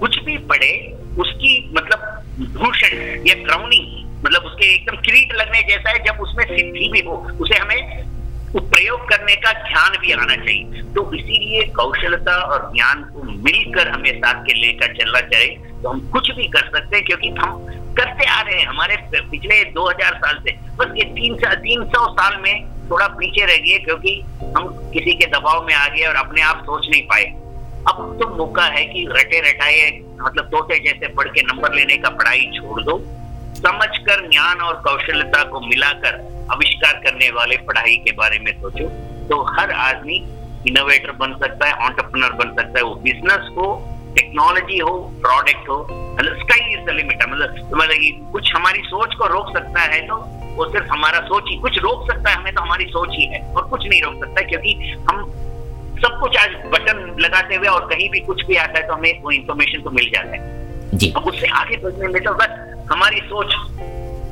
कुछ 0.00 0.22
भी 0.22 0.38
पढ़े 0.38 0.98
उसकी 1.18 1.70
मतलब 1.74 1.98
भूषण 2.58 2.96
या 3.26 3.34
क्राउनिंग 3.34 4.16
मतलब 4.24 4.42
उसके 4.42 4.74
एकदम 4.74 4.96
किरीट 4.96 5.32
लगने 5.32 5.62
जैसा 5.62 5.90
है 5.90 6.04
जब 6.04 6.20
उसमें 6.20 6.44
सिद्धि 6.44 6.88
भी 6.92 7.00
हो 7.00 7.12
उसे 7.40 7.58
हमें 7.58 8.02
प्रयोग 8.60 9.08
करने 9.08 9.34
का 9.36 9.52
ध्यान 9.52 9.96
भी 9.98 10.12
आना 10.12 10.34
चाहिए। 10.36 10.82
तो 10.94 11.02
इसीलिए 11.14 11.62
कौशलता 11.76 12.34
और 12.44 12.70
ज्ञान 12.74 13.02
को 13.04 13.22
मिलकर 13.22 13.88
हमें 13.88 14.12
साथ 14.14 14.42
के 14.46 14.54
लेकर 14.54 14.94
चलना 14.94 15.20
चाहिए। 15.22 15.56
तो 15.82 15.88
हम 15.88 16.00
कुछ 16.10 16.30
भी 16.30 16.48
कर 16.48 16.68
सकते 16.68 16.96
हैं, 16.96 17.04
क्योंकि 17.04 17.28
हम 17.30 17.66
करते 17.96 18.24
आ 18.24 18.40
रहे 18.40 18.58
हैं। 18.58 18.66
हमारे 18.66 18.96
पिछले 19.12 19.62
2000 19.72 20.14
साल 20.16 20.38
से, 20.38 20.52
बस 20.76 20.92
ये 20.96 21.04
तीन 21.14 21.36
तीन 21.36 21.84
सौ 21.86 22.06
साल 22.12 22.36
में 22.42 22.70
थोड़ा 22.90 23.06
पीछे 23.08 23.44
रह 23.44 23.56
गए, 23.58 23.78
क्योंकि 23.78 24.20
हम 24.56 24.68
किसी 24.92 25.14
के 25.14 25.26
दबाव 25.28 25.64
में 25.66 25.74
आ 25.74 25.86
गए 25.88 26.02
और 26.02 26.14
अपने 26.16 26.42
आप 26.42 26.62
सोच 26.62 26.88
नहीं 26.90 27.02
पाए। 27.02 27.24
अब 27.82 28.18
तो 28.20 28.28
मौका 28.36 28.64
है 28.64 28.84
कि 28.84 29.06
रटे 29.10 29.40
रटाए 29.40 29.90
मतलब 30.20 30.44
तोते 30.46 30.78
जैसे 30.78 31.08
पढ़ 31.08 31.28
के 31.28 31.42
नंबर 31.42 31.74
लेने 31.74 31.96
का 31.96 32.08
पढ़ाई 32.10 32.50
छोड़ 32.56 32.82
दो। 32.82 32.98
समझकर 33.56 34.28
ज्ञान 34.30 34.60
और 34.60 34.74
कौशलता 34.84 35.42
को 35.44 35.60
मिलाकर 35.60 36.20
आविष्कार 36.50 36.92
करने 36.92 37.30
वाले 37.30 37.56
पढ़ाई 37.56 37.96
के 37.96 38.12
बारे 38.12 38.38
में 38.38 38.52
सोचो 38.60 38.88
तो 39.28 39.42
हर 39.42 39.70
आदमी 39.70 40.14
इनोवेटर 40.66 41.10
बन 41.10 41.32
सकता 41.32 41.66
है 41.66 41.72
ऑन्टरप्रनर 41.72 42.32
बन 42.32 42.54
सकता 42.54 42.78
है 42.78 42.84
वो 42.84 42.94
बिज़नेस 42.94 43.48
हो 43.56 43.88
टेक्नोलॉजी 44.14 44.78
हो 44.78 44.98
प्रोडक्ट 45.22 45.68
हो 45.68 45.86
मतलब 46.18 46.36
स्काई 46.36 46.72
इज़ 46.74 46.80
द 46.80 46.90
लिमिट 46.90 47.22
मतलब 47.22 47.70
मतलब 47.74 48.30
कुछ 48.32 48.54
हमारी 48.54 48.78
सोच 48.78 49.14
को 49.14 49.26
रोक 49.26 49.56
सकता 49.56 49.80
है 49.80 50.06
तो 50.06 50.16
वो 50.56 50.64
सिर्फ़ 50.72 50.86
हमारा 50.86 51.20
सोच 51.20 51.44
ही 51.48 51.56
कुछ 51.56 51.78
रोक 51.78 52.12
सकता 52.12 52.30
है 52.30 52.36
हमें 52.36 52.54
तो 52.54 52.62
हमारी 52.62 52.84
सोच 52.84 53.08
ही 53.12 53.26
है 53.26 53.54
और 53.54 53.68
कुछ 53.68 53.86
नहीं 53.86 54.02
रोक 54.02 54.14
सकता 54.14 54.42
क्योंकि 54.42 54.94
हम 55.10 55.24
सब 56.04 56.18
कुछ 56.20 56.36
आज 56.36 56.48
बटन 56.48 57.16
लगाते 57.20 57.54
हुए 57.54 57.68
और 57.68 57.86
कहीं 57.86 58.10
भी 58.10 58.20
कुछ 58.20 58.44
भी 58.46 58.56
आता 58.56 58.78
है 58.78 58.86
तो 58.86 58.94
हमें 58.94 59.22
वो 59.22 59.30
इन्फॉर्मेशन 59.30 59.82
तो 59.82 59.90
मिल 59.90 60.10
जाता 60.10 60.36
है। 60.36 60.62
जी। 60.94 61.12
उससे 61.26 61.46
आगे 61.46 61.76
बढ़ने 61.76 62.08
में 62.08 62.22
तो 62.22 62.32
बस 62.34 62.82
हमारी 62.92 63.20
सोच 63.20 63.54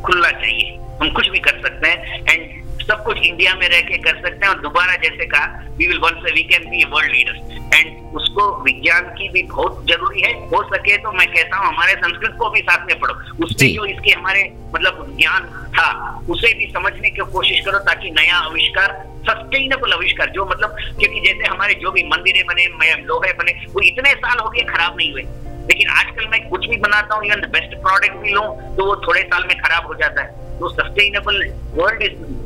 खुलना 0.02 0.30
चाहिए। 0.30 0.78
हम 1.00 1.10
कुछ 1.10 1.28
भी 1.28 1.38
कर 1.40 1.60
सकते 1.62 1.88
हैं 1.88 2.24
एंड 2.28 2.58
सब 2.80 3.02
कुछ 3.04 3.18
इंडिया 3.18 3.54
में 3.54 3.68
रह 3.68 3.80
के 3.80 3.96
कर 3.98 4.14
सकते 4.14 4.46
हैं 4.46 4.48
और 4.48 4.60
दोबारा 4.60 4.94
जैसे 5.02 5.26
कहा 5.26 5.74
we 5.78 5.86
will 5.86 5.98
win 5.98 6.20
we 6.24 6.42
can 6.42 6.68
be 6.70 6.84
world 6.84 7.10
leader 7.12 7.76
and 7.76 8.14
उसको 8.16 8.46
विज्ञान 8.62 9.04
की 9.18 9.28
भी 9.28 9.42
बहुत 9.42 9.84
ज़रूरी 9.88 10.20
है। 10.22 10.32
हो 10.48 10.62
सके 10.64 10.96
तो 10.98 11.12
मैं 11.12 11.26
कहता 11.26 11.56
हूँ 11.56 11.66
हमारे 11.66 11.92
संस्कृत 11.94 12.34
को 12.38 12.50
भी 12.50 12.60
साथ 12.60 12.86
में 12.86 12.98
पढ़ो। 13.00 13.14
उसमें 13.44 13.74
जो। 13.74 13.84
इसके 13.84 14.10
हमारे 14.10 14.42
मतलब 14.74 15.14
ज्ञान 15.18 15.46
था 15.76 15.88
उसे 16.28 16.52
भी 16.54 16.66
समझने 16.72 17.10
की 17.10 17.30
कोशिश 17.32 17.60
करो 17.66 17.78
ताकि 17.78 18.10
नया 18.10 18.36
आविष्कार 18.38 18.98
सस्टेनेबल 19.28 19.92
आविष्कार 19.92 20.30
जो 20.30 20.46
मतलब 20.46 20.76
क्योंकि 20.98 21.20
जैसे 21.20 21.46
हमारे 21.46 21.74
जो 21.74 21.90
भी 21.90 22.02
मंदिरें 22.06 22.44
बने 22.46 22.66
लोहे 23.04 23.32
बने 23.32 23.52
वो 23.72 23.80
इतने 23.82 24.14
साल 24.16 24.38
हो 24.38 24.48
गए 24.50 24.62
खराब 24.64 24.96
नहीं 24.96 25.12
हुए। 25.12 25.22
लेकिन 25.70 25.88
आजकल 25.92 26.26
मैं 26.28 26.48
कुछ 26.48 26.66
भी 26.68 26.76
बनाता 26.80 27.14
हूँ 27.14 27.24
इवन 27.26 27.40
बेस्ट 27.50 27.74
प्रोडक्ट 27.82 28.16
भी 28.22 28.32
लूँ 28.32 28.46
तो 28.76 28.84
वो 28.86 28.96
थोड़े 29.06 29.22
साल 29.22 29.44
में 29.48 29.56
खराब 29.58 29.86
हो 29.86 29.94
जाता 29.94 30.22
है। 30.22 30.58
तो 30.58 30.68
सस्टेनेबल 30.70 31.36
वर्ल्ड 31.74 32.02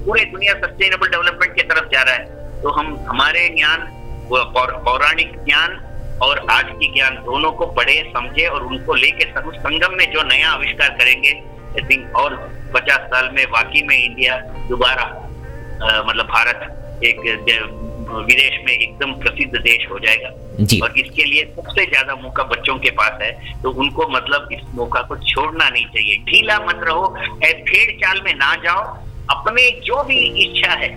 पूरे 0.06 0.24
दुनिया 0.32 0.54
सस्टेनेबल 0.56 1.08
डेवलपमेंट 1.10 1.54
की 1.54 1.62
तरफ़ 1.62 1.88
जा 1.92 2.02
रहा 2.02 2.14
है। 2.14 2.60
तो 2.62 2.70
हम, 2.70 2.96
हमारे 3.08 3.48
ज्ञान 3.48 3.88
पौराणिक 4.30 5.32
ज्ञान 5.44 5.80
और 6.22 6.38
आज 6.50 6.64
की 6.70 6.92
ज्ञान 6.92 7.16
दोनों 7.24 7.50
को 7.52 7.66
पढ़े, 7.78 7.96
समझे 8.08 8.46
और 8.46 8.62
उनको 8.62 8.94
लेके 8.94 9.24
संगम 9.30 9.96
में 9.98 10.10
जो 10.12 10.22
नया 10.22 10.50
आविष्कार 10.50 10.90
करेंगे 10.98 11.30
आई 11.30 11.88
थिंक 11.90 12.16
और 12.16 12.37
पचास 12.74 13.08
साल 13.10 13.30
में 13.32 13.44
वाकई 13.52 13.82
में 13.82 13.96
इंडिया 13.96 14.37
दोबारा 14.68 15.06
मतलब 16.02 16.26
भारत 16.26 17.02
एक 17.04 17.20
विदेश 18.04 18.58
में 18.64 18.72
एकदम 18.72 19.12
प्रसिद्ध 19.20 19.52
देश 19.54 19.86
हो 19.90 19.98
जाएगा। 19.98 20.30
जी। 20.62 20.78
और 20.80 20.98
इसके 20.98 21.24
लिए 21.24 21.44
सबसे 21.56 21.84
ज़्यादा 21.86 22.14
मौका 22.16 22.42
बच्चों 22.46 22.76
के 22.78 22.90
पास 22.98 23.18
है 23.22 23.30
तो 23.62 23.70
उनको 23.72 24.08
मतलब 24.10 24.48
इस 24.52 24.62
मौका 24.74 25.00
को 25.02 25.16
छोड़ना 25.24 25.68
नहीं 25.68 25.84
चाहिए। 25.86 26.16
ढीला 26.26 26.58
मत 26.66 26.80
रहो 26.84 27.08
भेड़ 27.08 27.90
चाल 28.00 28.20
में 28.24 28.34
ना 28.34 28.54
जाओ। 28.64 28.82
अपने 29.30 29.68
जो 29.84 30.02
भी 30.04 30.18
इच्छा 30.44 30.72
है 30.74 30.88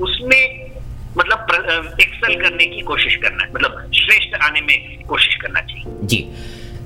उसमें 0.00 0.42
मतलब 1.16 1.96
एक्सेल 2.00 2.40
करने 2.40 2.66
की 2.66 2.80
कोशिश 2.82 3.16
करना 3.16 3.44
है 3.44 3.52
मतलब 3.52 3.90
श्रेष्ठ 3.94 4.34
आने 4.42 4.60
में 4.60 5.04
कोशिश 5.06 5.34
करना 5.36 5.60
चाहिए। 5.62 6.06
जी। 6.06 6.26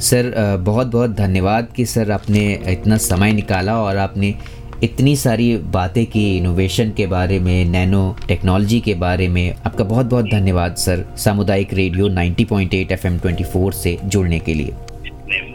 सर 0.01 0.33
बहुत 0.61 0.87
बहुत 0.87 1.11
धन्यवाद 1.17 1.73
कि 1.77 1.85
सर 1.87 2.11
आपने 2.11 2.41
इतना 2.69 2.97
समय 3.01 3.33
निकाला 3.33 3.77
और 3.81 3.97
आपने 3.99 4.35
इतनी 4.83 5.15
सारी 5.17 5.57
बातें 5.75 6.05
की 6.07 6.23
इनोवेशन 6.37 6.91
के 6.91 7.07
बारे 7.07 7.39
में 7.41 7.65
नैनो 7.65 8.01
टेक्नोलॉजी 8.29 8.81
के 8.81 8.95
बारे 8.95 9.29
में 9.29 9.55
आपका 9.67 9.85
बहुत 9.85 10.07
बहुत 10.07 10.25
धन्यवाद 10.25 10.75
सर 10.77 11.05
सामुदायिक 11.17 11.75
रेडियो 11.75 12.09
90.8 12.09 12.93
एफएम 12.93 13.19
24 13.19 13.73
से 13.73 13.97
जुड़ने 14.05 14.39
के 14.39 14.55
लिए। 14.55 14.73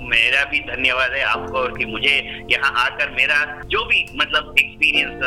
मेरा 0.07 0.43
भी 0.51 0.59
धन्यवाद 0.69 1.11
है 1.13 1.23
आपको 1.23 1.57
और 1.57 1.77
कि 1.77 1.85
मुझे 1.85 2.15
यहाँ 2.51 2.71
आकर 2.85 3.09
मेरा 3.15 3.43
जो 3.65 3.83
भी 3.85 4.05
मतलब 4.15 4.55
एक्सपीरियंस 4.59 5.19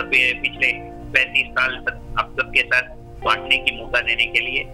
पिछले 0.42 0.72
पैंतीस 1.12 1.46
साल 1.50 1.76
तक 1.88 2.00
आप 2.18 2.34
सबके 2.40 2.62
साथ 2.62 2.88
बांटने 3.24 3.56
की 3.58 3.76
मौका 3.78 4.00
देने 4.00 4.26
के 4.26 4.40
लिए। 4.40 4.68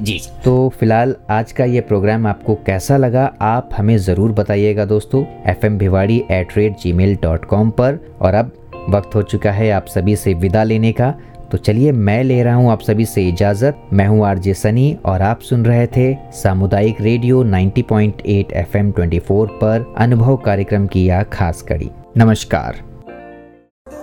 जी 0.00 0.18
तो 0.44 0.68
फ़िलहाल 0.78 1.14
आज 1.30 1.52
का 1.52 1.64
ये 1.64 1.80
प्रोग्राम 1.82 2.26
आपको 2.26 2.54
कैसा 2.66 2.96
लगा 2.96 3.24
आप 3.42 3.68
हमें 3.76 3.96
ज़रूर 4.00 4.32
बताइएगा 4.32 4.84
दोस्तों 4.86 5.24
F 5.50 5.64
M 5.66 5.78
Bhiwadi 5.78 6.18
at 6.30 6.56
rate 6.56 6.76
G 6.78 6.92
mail 6.92 7.16
dot 7.22 7.44
com 7.44 7.70
पर। 7.70 7.98
और 8.20 8.34
अब 8.34 8.52
वक्त 8.88 9.14
हो 9.14 9.22
चुका 9.22 9.50
है 9.50 9.70
आप 9.70 9.86
सभी 9.86 10.16
से 10.16 10.34
विदा 10.34 10.62
लेने 10.64 10.92
का। 10.92 11.14
तो 11.52 11.58
चलिए, 11.58 11.92
मैं 11.92 12.24
ले 12.24 12.42
रहा 12.42 12.54
हूँ 12.54 12.70
आप 12.70 12.80
सभी 12.80 13.04
से 13.04 13.28
इजाज़त। 13.28 13.82
मैं 13.92 14.06
हूँ 14.06 14.26
आरजे 14.26 14.54
सनी 14.54 14.96
और 15.04 15.22
आप 15.22 15.40
सुन 15.40 15.64
रहे 15.64 15.86
थे 15.86 16.14
सामुदायिक 16.32 17.00
रेडियो 17.00 17.42
90.8 17.44 18.52
एफएम 18.52 18.90
24 18.92 19.46
पर 19.60 19.94
अनुभव 19.98 20.36
कार्यक्रम 20.36 20.86
की 20.86 21.06
यह 21.06 21.22
खास 21.22 21.62
कड़ी। 21.62 21.90
नमस्कार। 22.16 22.82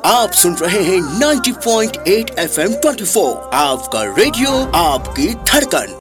आप 0.05 0.31
सुन 0.31 0.53
रहे 0.53 0.83
हैं 0.83 1.01
90.8 1.19 2.39
एफएम 2.39 2.73
24 2.73 3.35
आपका 3.53 4.03
रेडियो, 4.03 4.51
आपकी 4.75 5.27
धड़कन। 5.27 5.97